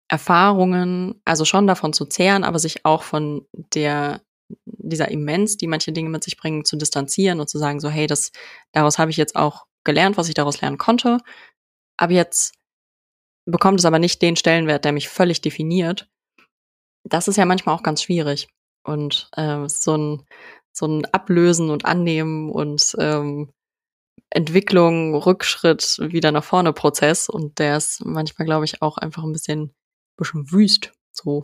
[0.07, 4.22] Erfahrungen, also schon davon zu zehren, aber sich auch von der
[4.66, 8.08] dieser Immens, die manche Dinge mit sich bringen, zu distanzieren und zu sagen, so, hey,
[8.08, 8.32] das,
[8.72, 11.20] daraus habe ich jetzt auch gelernt, was ich daraus lernen konnte.
[11.97, 12.54] Aber jetzt
[13.45, 16.10] bekommt es aber nicht den Stellenwert, der mich völlig definiert.
[17.04, 18.47] Das ist ja manchmal auch ganz schwierig.
[18.84, 20.26] Und äh, so ein
[20.80, 23.52] so ein Ablösen und Annehmen und ähm,
[24.32, 27.30] Entwicklung, Rückschritt, wieder nach vorne Prozess.
[27.30, 29.74] Und der ist manchmal, glaube ich, auch einfach ein bisschen,
[30.18, 30.91] bisschen wüst.
[31.24, 31.43] So.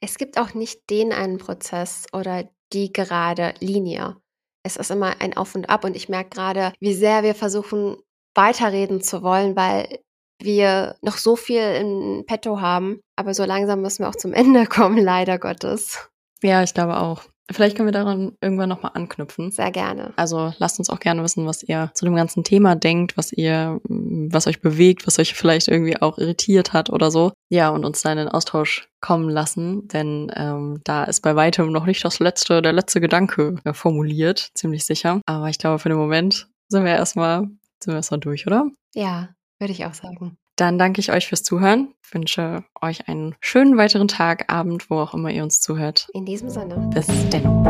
[0.00, 4.16] Es gibt auch nicht den einen Prozess oder die gerade Linie.
[4.62, 7.96] Es ist immer ein Auf und Ab und ich merke gerade, wie sehr wir versuchen,
[8.34, 10.00] weiterreden zu wollen, weil
[10.40, 13.00] wir noch so viel in petto haben.
[13.16, 16.08] Aber so langsam müssen wir auch zum Ende kommen, leider Gottes.
[16.42, 17.22] Ja, ich glaube auch.
[17.50, 19.52] Vielleicht können wir daran irgendwann nochmal anknüpfen.
[19.52, 20.12] Sehr gerne.
[20.16, 23.80] Also lasst uns auch gerne wissen, was ihr zu dem ganzen Thema denkt, was ihr,
[23.84, 27.32] was euch bewegt, was euch vielleicht irgendwie auch irritiert hat oder so.
[27.48, 31.70] Ja, und uns dann in den Austausch kommen lassen, denn ähm, da ist bei weitem
[31.70, 35.20] noch nicht das letzte, der letzte Gedanke äh, formuliert, ziemlich sicher.
[35.26, 37.42] Aber ich glaube, für den Moment sind wir erstmal,
[37.78, 38.68] sind wir erstmal durch, oder?
[38.94, 39.28] Ja,
[39.60, 40.36] würde ich auch sagen.
[40.56, 45.12] Dann danke ich euch fürs Zuhören, wünsche euch einen schönen weiteren Tag, Abend, wo auch
[45.12, 46.08] immer ihr uns zuhört.
[46.14, 46.90] In diesem Sinne.
[46.94, 47.62] Bis dann.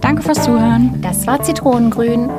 [0.00, 1.00] Danke fürs Zuhören.
[1.02, 2.30] Das war Zitronengrün.